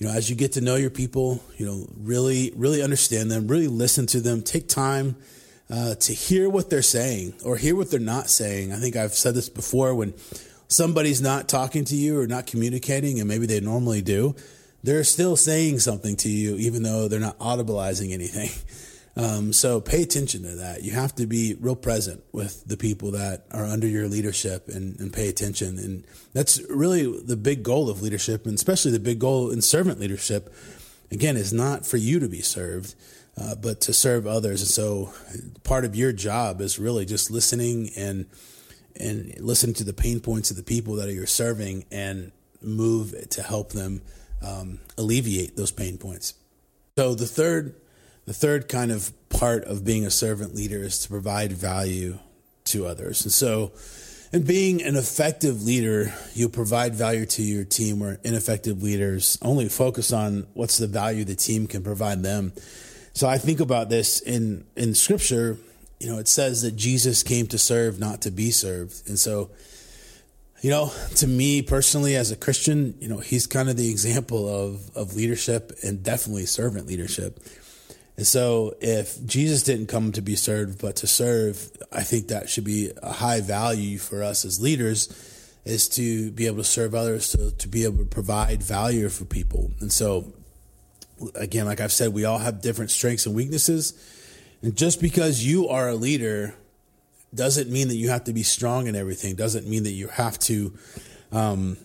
you 0.00 0.06
know, 0.06 0.14
as 0.14 0.30
you 0.30 0.36
get 0.36 0.52
to 0.52 0.62
know 0.62 0.76
your 0.76 0.90
people, 0.90 1.44
you 1.58 1.66
know, 1.66 1.86
really, 1.98 2.52
really 2.56 2.82
understand 2.82 3.30
them, 3.30 3.46
really 3.48 3.68
listen 3.68 4.06
to 4.06 4.20
them, 4.20 4.40
take 4.40 4.66
time 4.66 5.16
uh, 5.68 5.94
to 5.96 6.14
hear 6.14 6.48
what 6.48 6.70
they're 6.70 6.80
saying 6.80 7.34
or 7.44 7.58
hear 7.58 7.76
what 7.76 7.90
they're 7.90 8.00
not 8.00 8.30
saying. 8.30 8.72
I 8.72 8.76
think 8.76 8.96
I've 8.96 9.12
said 9.12 9.34
this 9.34 9.50
before 9.50 9.94
when 9.94 10.14
somebody's 10.68 11.20
not 11.20 11.48
talking 11.48 11.84
to 11.84 11.96
you 11.96 12.18
or 12.18 12.26
not 12.26 12.46
communicating, 12.46 13.20
and 13.20 13.28
maybe 13.28 13.44
they 13.44 13.60
normally 13.60 14.00
do 14.00 14.34
they're 14.82 15.04
still 15.04 15.36
saying 15.36 15.80
something 15.80 16.16
to 16.16 16.28
you, 16.28 16.56
even 16.56 16.82
though 16.82 17.08
they're 17.08 17.20
not 17.20 17.38
audibleizing 17.38 18.12
anything. 18.12 18.50
Um, 19.16 19.52
so 19.52 19.80
pay 19.80 20.02
attention 20.02 20.44
to 20.44 20.54
that. 20.56 20.82
You 20.82 20.92
have 20.92 21.14
to 21.16 21.26
be 21.26 21.54
real 21.58 21.76
present 21.76 22.22
with 22.32 22.64
the 22.66 22.76
people 22.76 23.10
that 23.10 23.44
are 23.50 23.64
under 23.64 23.86
your 23.86 24.08
leadership 24.08 24.68
and, 24.68 24.98
and 25.00 25.12
pay 25.12 25.28
attention. 25.28 25.78
And 25.78 26.04
that's 26.32 26.62
really 26.70 27.20
the 27.20 27.36
big 27.36 27.62
goal 27.62 27.90
of 27.90 28.02
leadership, 28.02 28.46
and 28.46 28.54
especially 28.54 28.92
the 28.92 29.00
big 29.00 29.18
goal 29.18 29.50
in 29.50 29.62
servant 29.62 29.98
leadership. 29.98 30.54
Again, 31.10 31.36
is 31.36 31.52
not 31.52 31.84
for 31.84 31.96
you 31.96 32.20
to 32.20 32.28
be 32.28 32.40
served, 32.40 32.94
uh, 33.36 33.56
but 33.56 33.80
to 33.82 33.92
serve 33.92 34.26
others. 34.28 34.60
And 34.60 34.70
so 34.70 35.12
part 35.64 35.84
of 35.84 35.96
your 35.96 36.12
job 36.12 36.60
is 36.60 36.78
really 36.78 37.04
just 37.04 37.30
listening 37.30 37.90
and 37.96 38.26
and 38.96 39.38
listening 39.40 39.74
to 39.74 39.84
the 39.84 39.92
pain 39.92 40.20
points 40.20 40.50
of 40.50 40.56
the 40.56 40.62
people 40.62 40.94
that 40.96 41.12
you're 41.12 41.26
serving 41.26 41.84
and 41.90 42.32
move 42.60 43.14
to 43.30 43.42
help 43.42 43.72
them 43.72 44.02
um, 44.42 44.80
alleviate 44.96 45.56
those 45.56 45.70
pain 45.70 45.98
points. 45.98 46.34
So 46.98 47.14
the 47.14 47.26
third, 47.26 47.74
the 48.26 48.32
third 48.32 48.68
kind 48.68 48.90
of 48.90 49.12
part 49.28 49.64
of 49.64 49.84
being 49.84 50.04
a 50.04 50.10
servant 50.10 50.54
leader 50.54 50.78
is 50.78 50.98
to 51.00 51.08
provide 51.08 51.52
value 51.52 52.18
to 52.66 52.86
others. 52.86 53.22
And 53.22 53.32
so, 53.32 53.72
in 54.32 54.44
being 54.44 54.80
an 54.82 54.94
effective 54.94 55.64
leader, 55.64 56.14
you 56.34 56.48
provide 56.48 56.94
value 56.94 57.26
to 57.26 57.42
your 57.42 57.64
team 57.64 57.98
where 57.98 58.20
ineffective 58.22 58.80
leaders 58.80 59.36
only 59.42 59.68
focus 59.68 60.12
on 60.12 60.46
what's 60.54 60.78
the 60.78 60.86
value 60.86 61.24
the 61.24 61.34
team 61.34 61.66
can 61.66 61.82
provide 61.82 62.22
them. 62.22 62.52
So 63.12 63.28
I 63.28 63.38
think 63.38 63.58
about 63.58 63.88
this 63.88 64.20
in, 64.20 64.64
in 64.76 64.94
scripture, 64.94 65.58
you 65.98 66.08
know, 66.08 66.18
it 66.18 66.28
says 66.28 66.62
that 66.62 66.76
Jesus 66.76 67.24
came 67.24 67.48
to 67.48 67.58
serve, 67.58 67.98
not 67.98 68.22
to 68.22 68.30
be 68.30 68.52
served. 68.52 69.08
And 69.08 69.18
so 69.18 69.50
you 70.60 70.70
know, 70.70 70.92
to 71.16 71.26
me 71.26 71.62
personally, 71.62 72.16
as 72.16 72.30
a 72.30 72.36
Christian, 72.36 72.94
you 73.00 73.08
know, 73.08 73.18
he's 73.18 73.46
kind 73.46 73.70
of 73.70 73.76
the 73.76 73.90
example 73.90 74.48
of, 74.48 74.94
of 74.96 75.16
leadership 75.16 75.72
and 75.82 76.02
definitely 76.02 76.46
servant 76.46 76.86
leadership. 76.86 77.40
And 78.16 78.26
so, 78.26 78.74
if 78.82 79.24
Jesus 79.24 79.62
didn't 79.62 79.86
come 79.86 80.12
to 80.12 80.20
be 80.20 80.36
served, 80.36 80.82
but 80.82 80.96
to 80.96 81.06
serve, 81.06 81.70
I 81.90 82.02
think 82.02 82.28
that 82.28 82.50
should 82.50 82.64
be 82.64 82.90
a 83.02 83.12
high 83.12 83.40
value 83.40 83.96
for 83.96 84.22
us 84.22 84.44
as 84.44 84.60
leaders, 84.60 85.08
is 85.64 85.88
to 85.90 86.30
be 86.32 86.46
able 86.46 86.58
to 86.58 86.64
serve 86.64 86.94
others, 86.94 87.30
to, 87.32 87.52
to 87.52 87.68
be 87.68 87.84
able 87.84 87.98
to 87.98 88.04
provide 88.04 88.62
value 88.62 89.08
for 89.08 89.24
people. 89.24 89.70
And 89.80 89.90
so, 89.90 90.34
again, 91.34 91.64
like 91.64 91.80
I've 91.80 91.92
said, 91.92 92.12
we 92.12 92.26
all 92.26 92.38
have 92.38 92.60
different 92.60 92.90
strengths 92.90 93.24
and 93.24 93.34
weaknesses. 93.34 93.94
And 94.60 94.76
just 94.76 95.00
because 95.00 95.42
you 95.42 95.68
are 95.68 95.88
a 95.88 95.94
leader 95.94 96.54
doesn't 97.34 97.70
mean 97.70 97.88
that 97.88 97.96
you 97.96 98.08
have 98.08 98.24
to 98.24 98.32
be 98.32 98.42
strong 98.42 98.86
in 98.86 98.96
everything. 98.96 99.36
Doesn't 99.36 99.66
mean 99.66 99.84
that 99.84 99.92
you 99.92 100.08
have 100.08 100.38
to, 100.40 100.72
um, 101.32 101.76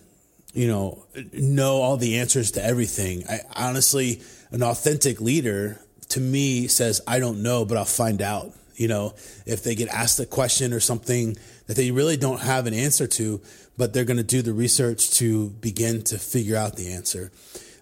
you 0.52 0.68
know, 0.68 1.04
know 1.32 1.82
all 1.82 1.96
the 1.96 2.18
answers 2.18 2.52
to 2.52 2.64
everything. 2.64 3.24
I 3.28 3.40
honestly, 3.54 4.22
an 4.50 4.62
authentic 4.62 5.20
leader 5.20 5.80
to 6.10 6.20
me 6.20 6.66
says, 6.68 7.00
I 7.06 7.18
don't 7.18 7.42
know, 7.42 7.64
but 7.64 7.76
I'll 7.76 7.84
find 7.84 8.22
out. 8.22 8.52
You 8.74 8.88
know, 8.88 9.14
if 9.46 9.62
they 9.62 9.74
get 9.74 9.88
asked 9.88 10.20
a 10.20 10.26
question 10.26 10.74
or 10.74 10.80
something 10.80 11.38
that 11.66 11.76
they 11.76 11.90
really 11.90 12.18
don't 12.18 12.40
have 12.40 12.66
an 12.66 12.74
answer 12.74 13.06
to, 13.06 13.40
but 13.78 13.92
they're 13.92 14.04
going 14.04 14.18
to 14.18 14.22
do 14.22 14.42
the 14.42 14.52
research 14.52 15.12
to 15.12 15.48
begin 15.48 16.02
to 16.04 16.18
figure 16.18 16.56
out 16.56 16.76
the 16.76 16.92
answer. 16.92 17.32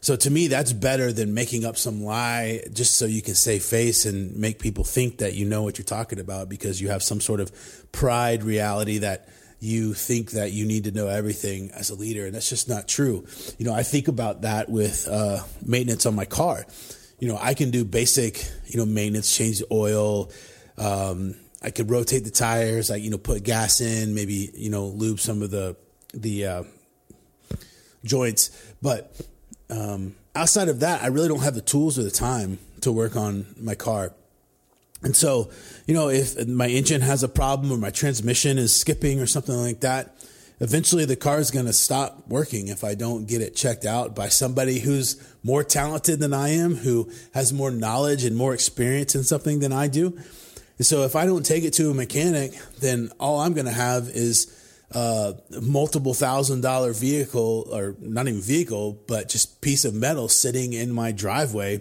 So 0.04 0.16
to 0.16 0.30
me, 0.30 0.48
that's 0.48 0.74
better 0.74 1.14
than 1.14 1.32
making 1.32 1.64
up 1.64 1.78
some 1.78 2.04
lie 2.04 2.60
just 2.70 2.98
so 2.98 3.06
you 3.06 3.22
can 3.22 3.34
save 3.34 3.64
face 3.64 4.04
and 4.04 4.36
make 4.36 4.58
people 4.58 4.84
think 4.84 5.16
that 5.20 5.32
you 5.32 5.46
know 5.46 5.62
what 5.62 5.78
you're 5.78 5.86
talking 5.86 6.20
about 6.20 6.50
because 6.50 6.78
you 6.78 6.90
have 6.90 7.02
some 7.02 7.22
sort 7.22 7.40
of 7.40 7.50
pride 7.90 8.42
reality 8.42 8.98
that 8.98 9.30
you 9.60 9.94
think 9.94 10.32
that 10.32 10.52
you 10.52 10.66
need 10.66 10.84
to 10.84 10.90
know 10.90 11.08
everything 11.08 11.70
as 11.70 11.88
a 11.88 11.94
leader, 11.94 12.26
and 12.26 12.34
that's 12.34 12.50
just 12.50 12.68
not 12.68 12.86
true. 12.86 13.26
You 13.56 13.64
know, 13.64 13.72
I 13.72 13.82
think 13.82 14.08
about 14.08 14.42
that 14.42 14.68
with 14.68 15.08
uh, 15.10 15.42
maintenance 15.64 16.04
on 16.04 16.14
my 16.14 16.26
car. 16.26 16.66
You 17.18 17.28
know, 17.28 17.38
I 17.40 17.54
can 17.54 17.70
do 17.70 17.82
basic, 17.82 18.44
you 18.66 18.78
know, 18.78 18.84
maintenance, 18.84 19.34
change 19.34 19.60
the 19.60 19.68
oil. 19.72 20.30
Um, 20.76 21.34
I 21.62 21.70
could 21.70 21.90
rotate 21.90 22.24
the 22.24 22.30
tires, 22.30 22.90
like 22.90 23.02
you 23.02 23.08
know, 23.08 23.16
put 23.16 23.42
gas 23.42 23.80
in, 23.80 24.14
maybe 24.14 24.50
you 24.52 24.68
know, 24.68 24.84
lube 24.84 25.18
some 25.18 25.40
of 25.40 25.50
the 25.50 25.76
the 26.12 26.46
uh, 26.46 26.62
joints. 28.04 28.50
But 28.82 29.18
um, 29.70 30.14
outside 30.35 30.68
of 30.68 30.81
that, 30.81 31.03
I 31.03 31.07
really 31.09 31.29
don't 31.29 31.42
have 31.42 31.55
the 31.55 31.61
tools 31.61 31.98
or 31.98 32.03
the 32.03 32.11
time 32.11 32.59
to 32.83 32.92
work 32.92 33.16
on 33.16 33.46
my 33.61 33.74
car. 33.74 34.12
And 35.03 35.14
so, 35.14 35.50
you 35.87 35.94
know, 35.94 36.09
if 36.09 36.46
my 36.46 36.66
engine 36.66 37.03
has 37.03 37.22
a 37.22 37.29
problem 37.29 37.70
or 37.70 37.77
my 37.77 37.90
transmission 37.90 38.57
is 38.57 38.74
skipping 38.74 39.20
or 39.20 39.27
something 39.27 39.55
like 39.55 39.81
that, 39.81 40.16
eventually 40.61 41.05
the 41.05 41.16
car 41.16 41.38
is 41.38 41.50
going 41.50 41.66
to 41.66 41.72
stop 41.72 42.27
working 42.27 42.68
if 42.68 42.85
I 42.85 42.94
don't 42.94 43.27
get 43.27 43.42
it 43.42 43.55
checked 43.55 43.85
out 43.85 44.14
by 44.14 44.29
somebody 44.29 44.79
who's 44.79 45.22
more 45.42 45.62
talented 45.62 46.20
than 46.20 46.33
I 46.33 46.50
am, 46.50 46.77
who 46.77 47.11
has 47.35 47.53
more 47.53 47.70
knowledge 47.70 48.24
and 48.24 48.35
more 48.35 48.55
experience 48.55 49.14
in 49.14 49.24
something 49.24 49.59
than 49.61 49.72
I 49.72 49.88
do. 49.88 50.18
And 50.79 50.87
so 50.87 51.03
if 51.03 51.14
I 51.14 51.27
don't 51.27 51.44
take 51.44 51.64
it 51.64 51.74
to 51.74 51.90
a 51.90 51.94
mechanic, 51.94 52.53
then 52.81 53.11
all 53.20 53.40
I'm 53.40 53.53
going 53.53 53.66
to 53.66 53.72
have 53.72 54.09
is 54.09 54.46
a 54.94 55.35
multiple 55.61 56.14
thousand 56.14 56.61
dollar 56.61 56.92
vehicle 56.92 57.68
or 57.72 57.96
not 58.00 58.28
even 58.28 58.40
vehicle, 58.40 58.98
but 59.07 59.28
just 59.28 59.61
piece 59.61 59.85
of 59.85 59.94
metal 59.94 60.28
sitting 60.28 60.72
in 60.72 60.92
my 60.92 61.12
driveway 61.12 61.80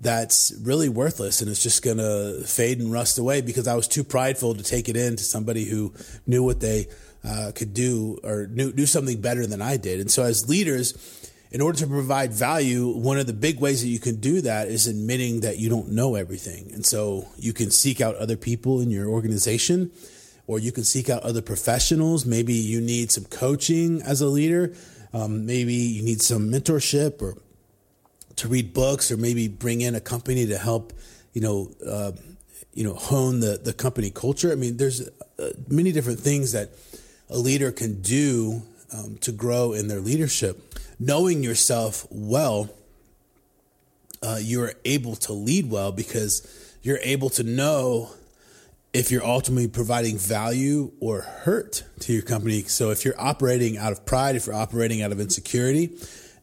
that's 0.00 0.52
really 0.62 0.88
worthless 0.88 1.42
and 1.42 1.50
it's 1.50 1.62
just 1.62 1.82
going 1.82 1.98
to 1.98 2.42
fade 2.46 2.78
and 2.78 2.90
rust 2.90 3.18
away 3.18 3.42
because 3.42 3.68
I 3.68 3.74
was 3.74 3.86
too 3.86 4.02
prideful 4.02 4.54
to 4.54 4.62
take 4.62 4.88
it 4.88 4.96
in 4.96 5.16
to 5.16 5.22
somebody 5.22 5.64
who 5.64 5.92
knew 6.26 6.42
what 6.42 6.60
they 6.60 6.86
uh, 7.22 7.52
could 7.54 7.74
do 7.74 8.18
or 8.24 8.46
knew, 8.46 8.72
knew 8.72 8.86
something 8.86 9.20
better 9.20 9.46
than 9.46 9.60
I 9.60 9.76
did. 9.76 10.00
And 10.00 10.10
so, 10.10 10.22
as 10.22 10.48
leaders, 10.48 10.94
in 11.50 11.60
order 11.60 11.78
to 11.80 11.86
provide 11.86 12.32
value, 12.32 12.88
one 12.88 13.18
of 13.18 13.26
the 13.26 13.34
big 13.34 13.60
ways 13.60 13.82
that 13.82 13.88
you 13.88 13.98
can 13.98 14.20
do 14.20 14.40
that 14.40 14.68
is 14.68 14.86
admitting 14.86 15.40
that 15.40 15.58
you 15.58 15.68
don't 15.68 15.90
know 15.90 16.14
everything. 16.14 16.70
And 16.72 16.86
so, 16.86 17.28
you 17.36 17.52
can 17.52 17.70
seek 17.70 18.00
out 18.00 18.16
other 18.16 18.36
people 18.36 18.80
in 18.80 18.90
your 18.90 19.08
organization 19.08 19.90
or 20.50 20.58
you 20.58 20.72
can 20.72 20.82
seek 20.82 21.08
out 21.08 21.22
other 21.22 21.40
professionals. 21.40 22.26
Maybe 22.26 22.54
you 22.54 22.80
need 22.80 23.12
some 23.12 23.24
coaching 23.26 24.02
as 24.02 24.20
a 24.20 24.26
leader. 24.26 24.74
Um, 25.12 25.46
maybe 25.46 25.74
you 25.74 26.02
need 26.02 26.20
some 26.22 26.50
mentorship 26.50 27.22
or 27.22 27.36
to 28.34 28.48
read 28.48 28.74
books 28.74 29.12
or 29.12 29.16
maybe 29.16 29.46
bring 29.46 29.80
in 29.80 29.94
a 29.94 30.00
company 30.00 30.46
to 30.48 30.58
help, 30.58 30.92
you 31.34 31.40
know, 31.40 31.70
uh, 31.86 32.10
you 32.74 32.82
know, 32.82 32.94
hone 32.94 33.38
the, 33.38 33.60
the 33.62 33.72
company 33.72 34.10
culture. 34.10 34.50
I 34.50 34.56
mean, 34.56 34.76
there's 34.76 35.08
uh, 35.38 35.50
many 35.68 35.92
different 35.92 36.18
things 36.18 36.50
that 36.50 36.70
a 37.28 37.38
leader 37.38 37.70
can 37.70 38.02
do 38.02 38.62
um, 38.92 39.18
to 39.18 39.30
grow 39.30 39.72
in 39.72 39.86
their 39.86 40.00
leadership. 40.00 40.74
Knowing 40.98 41.44
yourself 41.44 42.08
well, 42.10 42.68
uh, 44.20 44.40
you're 44.42 44.72
able 44.84 45.14
to 45.14 45.32
lead 45.32 45.70
well 45.70 45.92
because 45.92 46.74
you're 46.82 46.98
able 47.04 47.30
to 47.30 47.44
know 47.44 48.10
if 48.92 49.10
you're 49.10 49.24
ultimately 49.24 49.68
providing 49.68 50.18
value 50.18 50.92
or 51.00 51.20
hurt 51.20 51.84
to 52.00 52.12
your 52.12 52.22
company. 52.22 52.62
So 52.64 52.90
if 52.90 53.04
you're 53.04 53.20
operating 53.20 53.78
out 53.78 53.92
of 53.92 54.04
pride, 54.04 54.34
if 54.36 54.46
you're 54.46 54.56
operating 54.56 55.00
out 55.02 55.12
of 55.12 55.20
insecurity, 55.20 55.96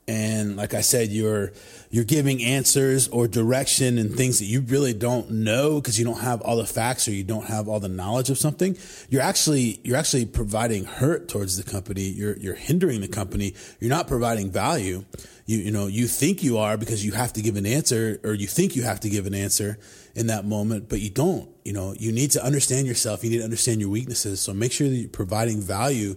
and 0.08 0.56
like 0.56 0.74
I 0.74 0.82
said, 0.82 1.10
you're 1.10 1.52
you're 1.90 2.06
giving 2.06 2.42
answers 2.42 3.10
or 3.10 3.28
direction 3.28 3.98
and 3.98 4.16
things 4.16 4.40
that 4.40 4.46
you 4.46 4.62
really 4.62 4.94
don't 4.94 5.30
know 5.30 5.82
because 5.82 6.00
you 6.00 6.06
don't 6.06 6.22
have 6.22 6.42
all 6.42 6.56
the 6.56 6.66
facts 6.66 7.08
or 7.08 7.12
you 7.12 7.24
don't 7.24 7.46
have 7.46 7.68
all 7.68 7.82
the 7.82 7.90
knowledge 7.90 8.30
of 8.30 8.38
something. 8.38 8.78
You're 9.10 9.22
actually 9.22 9.82
you're 9.84 9.98
actually 9.98 10.26
providing 10.26 10.86
hurt 10.86 11.28
towards 11.28 11.58
the 11.58 11.70
company. 11.70 12.04
You're 12.04 12.38
you're 12.38 12.56
hindering 12.56 13.02
the 13.02 13.10
company. 13.10 13.54
You're 13.82 13.90
not 13.90 14.08
providing 14.08 14.50
value. 14.50 15.04
You 15.46 15.58
you 15.58 15.72
know 15.72 15.88
you 15.88 16.08
think 16.08 16.42
you 16.42 16.58
are 16.58 16.78
because 16.78 17.06
you 17.06 17.12
have 17.12 17.34
to 17.34 17.42
give 17.42 17.58
an 17.58 17.66
answer 17.66 18.20
or 18.24 18.34
you 18.34 18.48
think 18.48 18.78
you 18.78 18.84
have 18.84 19.02
to 19.02 19.10
give 19.10 19.28
an 19.28 19.36
answer 19.36 19.78
in 20.16 20.28
that 20.28 20.46
moment, 20.46 20.88
but 20.88 21.02
you 21.02 21.10
don't. 21.10 21.50
You 21.66 21.74
know 21.74 21.94
you 22.00 22.14
need 22.14 22.32
to 22.32 22.44
understand 22.44 22.88
yourself. 22.88 23.26
You 23.26 23.30
need 23.30 23.40
to 23.40 23.44
understand 23.44 23.82
your 23.82 23.90
weaknesses. 23.90 24.40
So 24.40 24.54
make 24.54 24.72
sure 24.72 24.88
that 24.88 24.96
you're 24.96 25.10
providing 25.10 25.60
value 25.60 26.16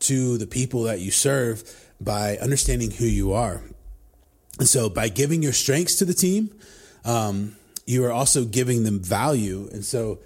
to 0.00 0.36
the 0.38 0.46
people 0.46 0.84
that 0.84 1.00
you 1.00 1.10
serve 1.10 1.89
by 2.00 2.36
understanding 2.38 2.90
who 2.90 3.04
you 3.04 3.32
are. 3.32 3.62
And 4.58 4.68
so 4.68 4.88
by 4.88 5.08
giving 5.08 5.42
your 5.42 5.52
strengths 5.52 5.96
to 5.96 6.04
the 6.04 6.14
team, 6.14 6.50
um, 7.04 7.56
you 7.86 8.04
are 8.04 8.12
also 8.12 8.44
giving 8.44 8.84
them 8.84 9.00
value. 9.00 9.68
And 9.72 9.84
so 9.84 10.18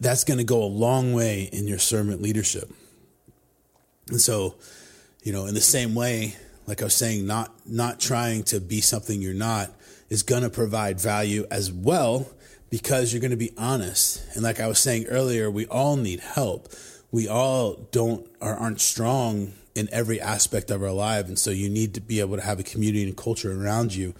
that's 0.00 0.24
going 0.24 0.38
to 0.38 0.44
go 0.44 0.62
a 0.62 0.66
long 0.66 1.12
way 1.12 1.48
in 1.52 1.66
your 1.66 1.78
servant 1.78 2.22
leadership. 2.22 2.70
And 4.08 4.20
so, 4.20 4.56
you 5.22 5.32
know, 5.32 5.46
in 5.46 5.54
the 5.54 5.60
same 5.60 5.94
way, 5.94 6.36
like 6.66 6.80
I 6.80 6.84
was 6.84 6.94
saying, 6.94 7.26
not 7.26 7.52
not 7.66 8.00
trying 8.00 8.42
to 8.44 8.60
be 8.60 8.80
something 8.80 9.20
you're 9.22 9.34
not 9.34 9.70
is 10.08 10.22
going 10.22 10.42
to 10.42 10.50
provide 10.50 11.00
value 11.00 11.46
as 11.50 11.72
well 11.72 12.28
because 12.70 13.12
you're 13.12 13.20
going 13.20 13.30
to 13.30 13.36
be 13.36 13.52
honest. 13.56 14.22
And 14.34 14.42
like 14.42 14.60
I 14.60 14.68
was 14.68 14.78
saying 14.78 15.06
earlier, 15.06 15.50
we 15.50 15.66
all 15.66 15.96
need 15.96 16.20
help. 16.20 16.68
We 17.10 17.28
all 17.28 17.74
don't 17.90 18.26
or 18.40 18.54
aren't 18.54 18.80
strong 18.80 19.52
in 19.76 19.88
every 19.92 20.20
aspect 20.20 20.70
of 20.70 20.82
our 20.82 20.92
life. 20.92 21.28
And 21.28 21.38
so 21.38 21.50
you 21.50 21.68
need 21.68 21.94
to 21.94 22.00
be 22.00 22.20
able 22.20 22.36
to 22.36 22.42
have 22.42 22.58
a 22.58 22.62
community 22.62 23.04
and 23.04 23.16
culture 23.16 23.52
around 23.52 23.94
you 23.94 24.14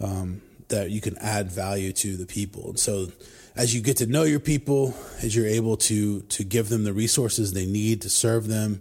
um, 0.00 0.40
that 0.68 0.90
you 0.90 1.00
can 1.00 1.16
add 1.18 1.50
value 1.50 1.92
to 1.92 2.16
the 2.16 2.26
people. 2.26 2.70
And 2.70 2.78
so 2.78 3.08
as 3.54 3.74
you 3.74 3.80
get 3.80 3.98
to 3.98 4.06
know 4.06 4.24
your 4.24 4.40
people, 4.40 4.94
as 5.22 5.34
you're 5.34 5.46
able 5.46 5.76
to 5.76 6.20
to 6.20 6.44
give 6.44 6.68
them 6.68 6.84
the 6.84 6.92
resources 6.92 7.52
they 7.52 7.66
need 7.66 8.02
to 8.02 8.10
serve 8.10 8.48
them, 8.48 8.80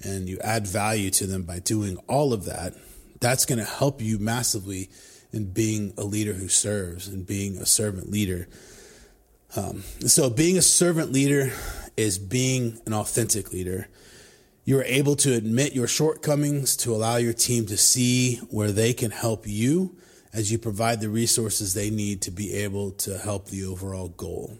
and 0.00 0.28
you 0.28 0.38
add 0.42 0.66
value 0.66 1.10
to 1.10 1.26
them 1.26 1.42
by 1.44 1.58
doing 1.58 1.96
all 2.08 2.32
of 2.32 2.44
that, 2.44 2.74
that's 3.20 3.46
going 3.46 3.58
to 3.58 3.64
help 3.64 4.02
you 4.02 4.18
massively 4.18 4.90
in 5.32 5.52
being 5.52 5.94
a 5.96 6.04
leader 6.04 6.32
who 6.34 6.48
serves 6.48 7.08
and 7.08 7.26
being 7.26 7.56
a 7.56 7.66
servant 7.66 8.10
leader. 8.10 8.48
Um, 9.56 9.82
so 10.06 10.30
being 10.30 10.56
a 10.58 10.62
servant 10.62 11.12
leader 11.12 11.52
is 11.96 12.18
being 12.18 12.80
an 12.86 12.92
authentic 12.94 13.52
leader. 13.52 13.88
You 14.64 14.78
are 14.78 14.84
able 14.84 15.16
to 15.16 15.34
admit 15.34 15.74
your 15.74 15.88
shortcomings 15.88 16.76
to 16.78 16.94
allow 16.94 17.16
your 17.16 17.32
team 17.32 17.66
to 17.66 17.76
see 17.76 18.36
where 18.48 18.70
they 18.70 18.92
can 18.92 19.10
help 19.10 19.44
you 19.46 19.96
as 20.32 20.52
you 20.52 20.58
provide 20.58 21.00
the 21.00 21.08
resources 21.08 21.74
they 21.74 21.90
need 21.90 22.22
to 22.22 22.30
be 22.30 22.54
able 22.54 22.92
to 22.92 23.18
help 23.18 23.46
the 23.46 23.64
overall 23.64 24.08
goal. 24.08 24.56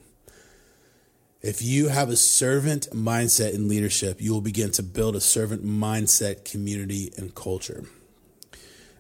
If 1.41 1.63
you 1.63 1.89
have 1.89 2.09
a 2.09 2.17
servant 2.17 2.89
mindset 2.93 3.55
in 3.55 3.69
leadership, 3.69 4.21
you 4.21 4.33
will 4.33 4.41
begin 4.41 4.73
to 4.73 4.83
build 4.83 5.15
a 5.15 5.21
servant 5.21 5.65
mindset 5.65 6.45
community 6.45 7.13
and 7.17 7.35
culture. 7.35 7.85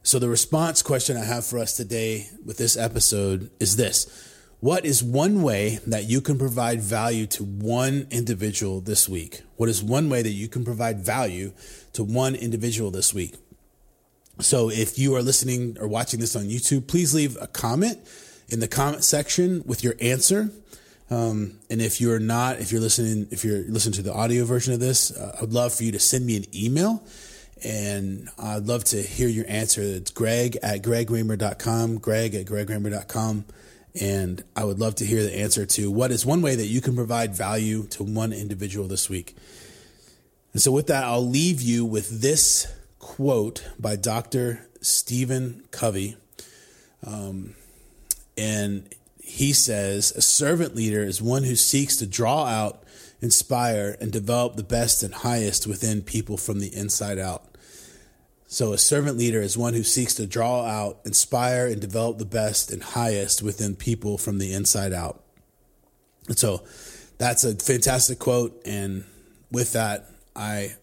So, 0.04 0.18
the 0.18 0.28
response 0.28 0.82
question 0.82 1.16
I 1.16 1.24
have 1.24 1.46
for 1.46 1.58
us 1.58 1.76
today 1.76 2.28
with 2.44 2.58
this 2.58 2.76
episode 2.76 3.50
is 3.60 3.76
this 3.76 4.31
what 4.62 4.84
is 4.84 5.02
one 5.02 5.42
way 5.42 5.80
that 5.88 6.08
you 6.08 6.20
can 6.20 6.38
provide 6.38 6.80
value 6.80 7.26
to 7.26 7.42
one 7.42 8.06
individual 8.12 8.80
this 8.80 9.08
week? 9.08 9.42
What 9.56 9.68
is 9.68 9.82
one 9.82 10.08
way 10.08 10.22
that 10.22 10.30
you 10.30 10.46
can 10.46 10.64
provide 10.64 11.00
value 11.00 11.50
to 11.94 12.04
one 12.04 12.36
individual 12.36 12.92
this 12.92 13.12
week? 13.12 13.34
So 14.38 14.70
if 14.70 15.00
you 15.00 15.16
are 15.16 15.22
listening 15.22 15.78
or 15.80 15.88
watching 15.88 16.20
this 16.20 16.36
on 16.36 16.44
YouTube, 16.44 16.86
please 16.86 17.12
leave 17.12 17.36
a 17.40 17.48
comment 17.48 17.98
in 18.50 18.60
the 18.60 18.68
comment 18.68 19.02
section 19.02 19.64
with 19.66 19.82
your 19.82 19.94
answer. 20.00 20.50
Um, 21.10 21.58
and 21.68 21.82
if 21.82 22.00
you're 22.00 22.20
not, 22.20 22.60
if 22.60 22.70
you're 22.70 22.80
listening, 22.80 23.26
if 23.32 23.44
you're 23.44 23.64
listening 23.64 23.94
to 23.94 24.02
the 24.02 24.12
audio 24.12 24.44
version 24.44 24.72
of 24.74 24.78
this, 24.78 25.10
uh, 25.10 25.38
I'd 25.42 25.52
love 25.52 25.74
for 25.74 25.82
you 25.82 25.90
to 25.90 25.98
send 25.98 26.24
me 26.24 26.36
an 26.36 26.44
email 26.54 27.02
and 27.64 28.28
I'd 28.38 28.68
love 28.68 28.84
to 28.84 29.02
hear 29.02 29.26
your 29.26 29.46
answer. 29.48 29.80
It's 29.82 30.12
greg 30.12 30.56
at 30.62 30.82
gregraymer.com, 30.82 31.98
greg 31.98 32.36
at 32.36 32.46
gregraymer.com. 32.46 33.44
And 34.00 34.42
I 34.56 34.64
would 34.64 34.78
love 34.78 34.94
to 34.96 35.04
hear 35.04 35.22
the 35.22 35.36
answer 35.36 35.66
to 35.66 35.90
what 35.90 36.10
is 36.10 36.24
one 36.24 36.40
way 36.40 36.54
that 36.54 36.66
you 36.66 36.80
can 36.80 36.94
provide 36.94 37.34
value 37.34 37.86
to 37.88 38.02
one 38.02 38.32
individual 38.32 38.88
this 38.88 39.10
week. 39.10 39.36
And 40.52 40.62
so, 40.62 40.72
with 40.72 40.86
that, 40.86 41.04
I'll 41.04 41.26
leave 41.26 41.60
you 41.60 41.84
with 41.84 42.20
this 42.20 42.66
quote 42.98 43.68
by 43.78 43.96
Dr. 43.96 44.66
Stephen 44.80 45.64
Covey. 45.70 46.16
Um, 47.06 47.54
and 48.36 48.88
he 49.22 49.52
says, 49.52 50.12
A 50.12 50.22
servant 50.22 50.74
leader 50.74 51.02
is 51.02 51.20
one 51.20 51.44
who 51.44 51.56
seeks 51.56 51.96
to 51.98 52.06
draw 52.06 52.46
out, 52.46 52.82
inspire, 53.20 53.96
and 54.00 54.10
develop 54.10 54.56
the 54.56 54.62
best 54.62 55.02
and 55.02 55.14
highest 55.14 55.66
within 55.66 56.02
people 56.02 56.36
from 56.36 56.60
the 56.60 56.74
inside 56.74 57.18
out. 57.18 57.51
So, 58.52 58.74
a 58.74 58.78
servant 58.78 59.16
leader 59.16 59.40
is 59.40 59.56
one 59.56 59.72
who 59.72 59.82
seeks 59.82 60.12
to 60.16 60.26
draw 60.26 60.66
out, 60.66 61.00
inspire, 61.06 61.66
and 61.68 61.80
develop 61.80 62.18
the 62.18 62.26
best 62.26 62.70
and 62.70 62.82
highest 62.82 63.42
within 63.42 63.74
people 63.74 64.18
from 64.18 64.36
the 64.36 64.52
inside 64.52 64.92
out. 64.92 65.24
And 66.28 66.38
so, 66.38 66.62
that's 67.16 67.44
a 67.44 67.54
fantastic 67.54 68.18
quote. 68.18 68.60
And 68.66 69.04
with 69.50 69.72
that, 69.72 70.06
I 70.36 70.74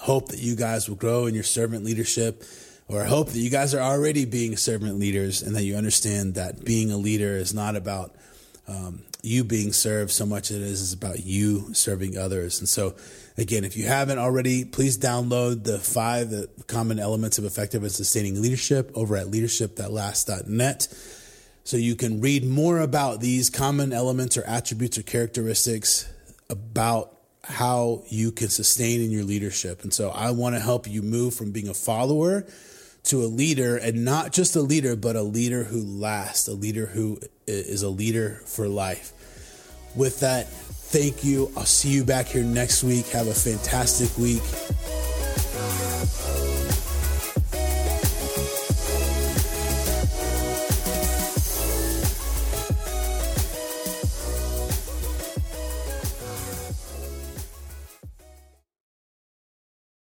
hope 0.00 0.28
that 0.28 0.38
you 0.38 0.54
guys 0.54 0.88
will 0.88 0.94
grow 0.94 1.26
in 1.26 1.34
your 1.34 1.42
servant 1.42 1.84
leadership. 1.84 2.44
or 2.86 3.02
I 3.02 3.06
hope 3.06 3.30
that 3.30 3.40
you 3.40 3.50
guys 3.50 3.74
are 3.74 3.82
already 3.82 4.24
being 4.24 4.56
servant 4.56 5.00
leaders 5.00 5.42
and 5.42 5.56
that 5.56 5.64
you 5.64 5.74
understand 5.74 6.36
that 6.36 6.64
being 6.64 6.92
a 6.92 6.96
leader 6.96 7.36
is 7.36 7.52
not 7.52 7.74
about 7.74 8.14
um, 8.68 9.02
you 9.22 9.44
being 9.44 9.72
served 9.72 10.10
so 10.10 10.24
much 10.24 10.50
it 10.50 10.62
is 10.62 10.92
about 10.92 11.24
you 11.24 11.74
serving 11.74 12.16
others. 12.16 12.60
And 12.60 12.68
so, 12.68 12.94
again, 13.36 13.64
if 13.64 13.76
you 13.76 13.86
haven't 13.86 14.18
already, 14.18 14.64
please 14.64 14.96
download 14.96 15.64
the 15.64 15.78
five 15.78 16.32
common 16.66 16.98
elements 16.98 17.38
of 17.38 17.44
effective 17.44 17.82
and 17.82 17.92
sustaining 17.92 18.40
leadership 18.40 18.90
over 18.94 19.16
at 19.16 19.26
leadershipthatlasts.net 19.26 20.88
so 21.64 21.76
you 21.76 21.96
can 21.96 22.20
read 22.20 22.44
more 22.44 22.78
about 22.78 23.20
these 23.20 23.50
common 23.50 23.92
elements 23.92 24.38
or 24.38 24.44
attributes 24.44 24.96
or 24.96 25.02
characteristics 25.02 26.10
about 26.48 27.14
how 27.44 28.02
you 28.08 28.32
can 28.32 28.48
sustain 28.48 29.00
in 29.00 29.10
your 29.10 29.24
leadership. 29.24 29.82
And 29.82 29.92
so 29.92 30.10
I 30.10 30.30
want 30.30 30.54
to 30.54 30.60
help 30.60 30.86
you 30.86 31.02
move 31.02 31.34
from 31.34 31.50
being 31.50 31.68
a 31.68 31.74
follower 31.74 32.46
to 33.04 33.22
a 33.22 33.26
leader 33.26 33.76
and 33.76 34.04
not 34.04 34.32
just 34.32 34.56
a 34.56 34.60
leader, 34.60 34.96
but 34.96 35.16
a 35.16 35.22
leader 35.22 35.64
who 35.64 35.82
lasts, 35.82 36.48
a 36.48 36.54
leader 36.54 36.86
who 36.86 37.18
is 37.46 37.82
a 37.82 37.88
leader 37.88 38.40
for 38.44 38.68
life. 38.68 39.12
With 39.96 40.20
that, 40.20 40.48
thank 40.48 41.24
you. 41.24 41.50
I'll 41.56 41.64
see 41.64 41.88
you 41.88 42.04
back 42.04 42.26
here 42.26 42.44
next 42.44 42.84
week. 42.84 43.06
Have 43.08 43.26
a 43.28 43.34
fantastic 43.34 44.16
week. 44.18 44.42